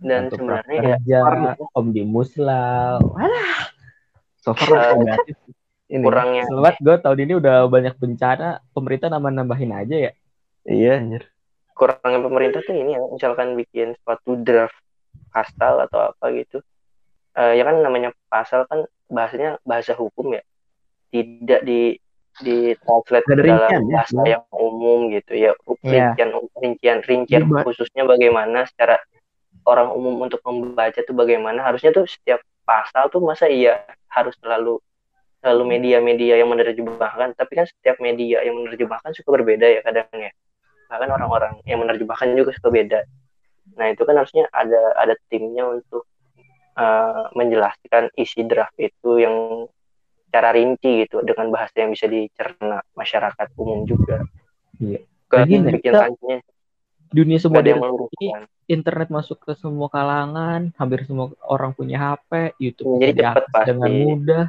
[0.00, 3.02] Dan Untuk sebenarnya ya kerja, omnibus law.
[4.40, 5.36] So far negatif.
[5.90, 6.04] Ini.
[6.06, 10.12] kurangnya Selamat gue tahun ini udah banyak bencana, pemerintah nambah-nambahin aja ya.
[10.62, 11.24] Iya anjir.
[11.72, 14.76] kurangnya pemerintah tuh ini ya misalkan bikin suatu draft
[15.32, 16.60] pasal atau apa gitu
[17.32, 20.44] Eh ya kan namanya pasal kan bahasanya bahasa hukum ya
[21.08, 21.96] tidak di
[22.44, 24.32] di translate ke dalam rincian ya, bahasa sebenarnya.
[24.36, 26.12] yang umum gitu ya Iya.
[26.12, 26.28] rincian
[26.60, 29.00] rincian rincian Diba- khususnya bagaimana secara
[29.64, 33.80] orang umum untuk membaca tuh bagaimana harusnya tuh setiap pasal tuh masa iya
[34.12, 34.84] harus selalu
[35.40, 40.32] selalu media-media yang menerjemahkan tapi kan setiap media yang menerjemahkan suka berbeda ya kadang ya
[40.92, 43.00] bahkan orang-orang yang menerjemahkan juga suka beda
[43.78, 46.04] nah itu kan harusnya ada ada timnya untuk
[46.76, 49.66] eh, menjelaskan isi draft itu yang
[50.30, 54.22] cara rinci gitu dengan bahasa yang bisa dicerna masyarakat umum juga
[54.80, 55.00] Iya.
[55.30, 55.94] Lagian bikin
[57.10, 57.82] Dunia semodern
[58.22, 58.30] ini
[58.70, 63.90] internet masuk ke semua kalangan, hampir semua orang punya HP, YouTube Jadi cepet diakses dengan
[63.90, 64.02] pasti.
[64.06, 64.44] mudah.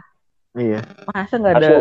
[0.52, 0.80] Iya.
[1.08, 1.72] Masa nggak ada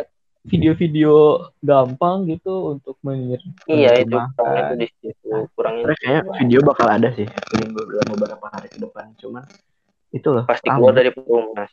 [0.40, 1.12] video-video
[1.60, 6.86] gampang gitu untuk menyer- iya itu kurangnya tuh di situ kurangnya Sebenarnya kayaknya video bakal
[6.88, 7.26] ada sih
[7.60, 9.04] minggu dalam beberapa hari ke depan.
[9.20, 9.44] Cuman
[10.10, 10.44] itu loh.
[10.48, 11.68] pasti keluar dari perumahan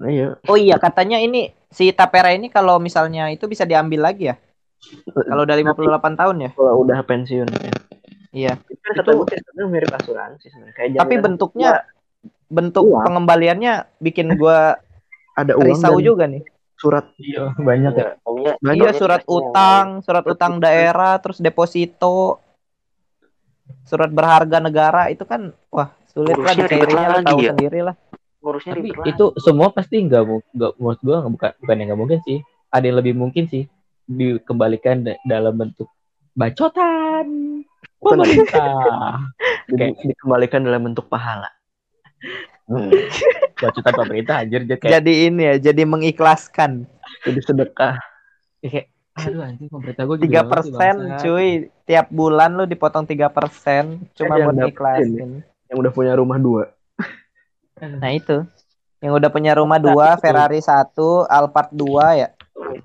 [0.00, 0.38] Iya.
[0.46, 4.38] oh iya katanya ini si Tapera ini kalau misalnya itu bisa diambil lagi ya
[5.26, 7.72] kalau udah 58 tahun ya Kalau udah pensiun ya.
[8.30, 10.74] iya Itu kan sebenarnya mirip asuransi sebenarnya.
[10.78, 11.70] Kayak tapi bentuknya
[12.46, 13.02] bentuk Uang.
[13.02, 14.78] pengembaliannya bikin gua
[15.34, 16.42] ada uang risau dan juga nih
[16.74, 18.02] surat Iya, banyak ya.
[18.02, 22.42] ya, pokoknya Banyak iya surat jelasnya utang surat utang daerah terus deposito
[23.88, 27.50] surat berharga negara itu kan wah sulit lah lagi tahu ya.
[27.54, 27.96] sendiri lah
[28.44, 30.22] ngurusnya Tapi itu semua pasti nggak
[30.52, 32.38] nggak menurut gua nggak bukan bukan yang nggak mungkin sih.
[32.68, 33.64] Ada yang lebih mungkin sih
[34.04, 35.88] dikembalikan da- dalam bentuk
[36.36, 37.64] bacotan
[37.96, 39.24] pemerintah.
[39.64, 41.48] Di- dikembalikan dalam bentuk pahala.
[42.68, 42.92] Hmm.
[43.54, 46.84] Bacotan pemerintah anjir jadi kayak, jadi ini ya jadi mengikhlaskan
[47.24, 47.96] Jadi sedekah.
[48.60, 51.48] kayak aduh anjing pemerintah gua tiga persen cuy
[51.86, 56.64] tiap bulan lu dipotong tiga persen cuma yang buat ikhlasin Yang udah punya rumah dua.
[57.78, 58.42] nah itu
[58.98, 62.28] yang udah punya rumah dua Ferrari satu Alphard dua ya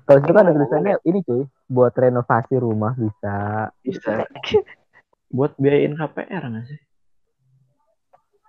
[0.04, 3.70] Kalau itu kan ada tulisannya ini cuy buat renovasi rumah bisa.
[3.86, 4.26] Bisa.
[5.30, 6.78] Buat biayain KPR nggak sih?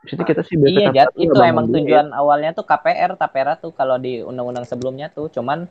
[0.02, 1.86] Maksudnya kita sih biasa iya Jat itu emang duit.
[1.86, 5.70] tujuan awalnya tuh KPR Tapera tuh kalau di undang-undang sebelumnya tuh cuman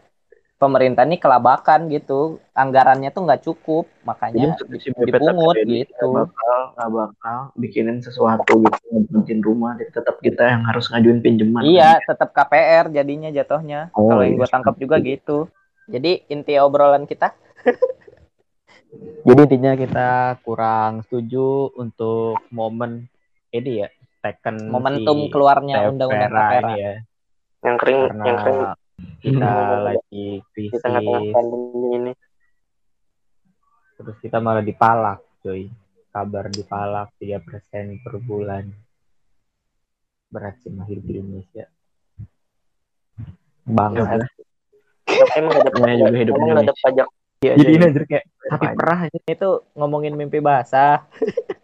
[0.55, 6.59] pemerintah nih kelabakan gitu anggarannya tuh nggak cukup makanya si dipungut ini gitu nggak bakal
[6.77, 11.97] nggak bakal bikinin sesuatu gitu ngajuin rumah jadi tetap kita yang harus ngajuin pinjaman iya
[11.99, 15.09] tetap KPR jadinya jatuhnya Oh, kalau yang iya, gue tangkap juga itu.
[15.11, 15.39] gitu
[15.89, 17.33] jadi inti obrolan kita
[19.21, 20.09] Jadi intinya kita
[20.43, 23.07] kurang setuju untuk momen
[23.51, 23.89] ini ya
[24.21, 26.95] taken momentum si keluarnya undang-undang Tapera ini ya.
[27.61, 28.61] Yang kering karena yang kering.
[29.21, 29.81] kita Hmm.
[29.81, 32.13] lagi di tengah-tengah krisis pandemi ini.
[33.97, 35.69] Terus kita malah dipalak cuy.
[36.11, 38.65] Kabar dipalak 3% per bulan.
[40.27, 41.65] Berat sih mah hidup di Indonesia.
[43.63, 44.27] Bangga Ya,
[45.27, 47.09] Tapi emang ada Namanya juga hidup emang ada pajak.
[47.41, 48.77] Iya, jadi jadi ini anjir kayak tapi Pajak.
[48.77, 51.09] perah aja itu ngomongin mimpi basah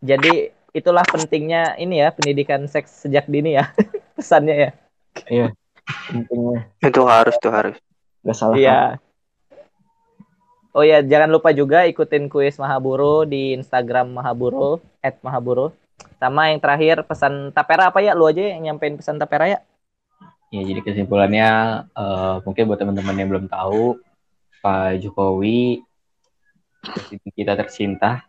[0.00, 3.70] jadi itulah pentingnya ini ya pendidikan seks sejak dini ya
[4.16, 4.72] pesannya
[5.28, 5.50] ya
[6.08, 7.76] pentingnya itu harus tuh harus
[8.24, 8.80] nggak salah iya
[10.70, 15.74] Oh ya, jangan lupa juga ikutin kuis Mahaburu di Instagram Mahaburu @mahaburu.
[16.22, 18.14] Sama yang terakhir pesan Tapera apa ya?
[18.14, 19.58] Lu aja yang nyampein pesan Tapera ya.
[20.54, 21.48] Ya, jadi kesimpulannya
[21.90, 23.98] eh, mungkin buat teman-teman yang belum tahu,
[24.62, 25.82] Pak Jokowi
[27.34, 28.24] kita tercinta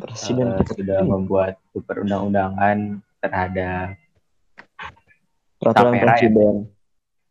[0.00, 4.00] Presiden eh, sudah membuat super undang-undangan terhadap
[5.60, 6.08] peraturan Tapera ya.
[6.16, 6.54] presiden.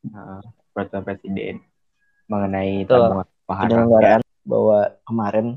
[0.06, 0.42] Eh,
[0.72, 1.56] peraturan presiden
[2.30, 5.48] mengenai tabungan penyelenggaraan bahwa kemarin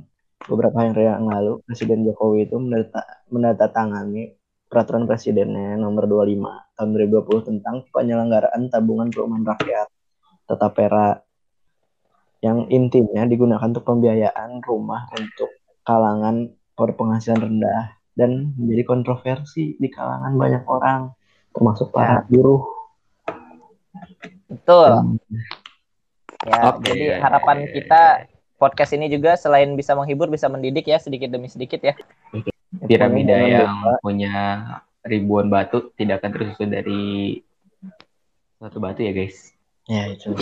[0.49, 4.35] beberapa hari yang lalu Presiden Jokowi itu mendata, menandatangani
[4.67, 6.49] peraturan presidennya nomor 25
[6.81, 9.89] tahun 2020 tentang penyelenggaraan tabungan perumahan rakyat
[10.49, 11.21] atau TAPERA
[12.43, 15.53] yang intinya digunakan untuk pembiayaan rumah untuk
[15.87, 16.51] kalangan
[16.83, 21.15] berpenghasilan rendah dan menjadi kontroversi di kalangan banyak orang
[21.53, 22.65] termasuk para buruh.
[24.49, 25.21] Betul.
[26.43, 26.91] Ya, Oke.
[26.91, 28.03] jadi harapan kita
[28.59, 31.95] podcast ini juga selain bisa menghibur bisa mendidik ya sedikit demi sedikit ya.
[32.89, 34.65] piramida yang punya
[35.05, 37.37] ribuan batu tidak akan tersusun dari
[38.59, 39.53] satu batu ya guys.
[39.91, 40.33] Ya itu.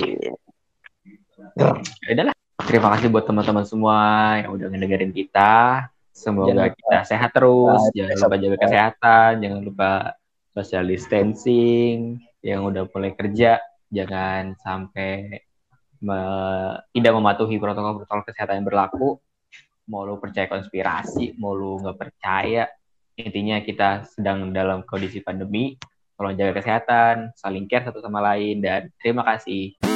[1.57, 1.75] Ya
[2.13, 2.35] udahlah.
[2.61, 3.99] Terima kasih buat teman-teman semua
[4.39, 5.89] yang udah ngedengerin kita.
[6.11, 6.77] Semoga Jangan lupa.
[6.77, 7.81] kita sehat terus.
[7.81, 8.63] Nah, jangan lupa jaga sehat.
[8.67, 9.31] kesehatan.
[9.41, 9.91] Jangan lupa
[10.53, 11.97] social distancing.
[12.41, 13.51] Yang udah mulai kerja,
[13.93, 15.45] jangan sampai
[16.01, 19.21] me- tidak mematuhi protokol-protokol kesehatan yang berlaku.
[19.91, 22.65] Mau lu percaya konspirasi, mau lu nggak percaya.
[23.19, 25.77] Intinya kita sedang dalam kondisi pandemi.
[26.17, 29.90] Tolong jaga kesehatan, saling care satu sama lain, dan terima kasih.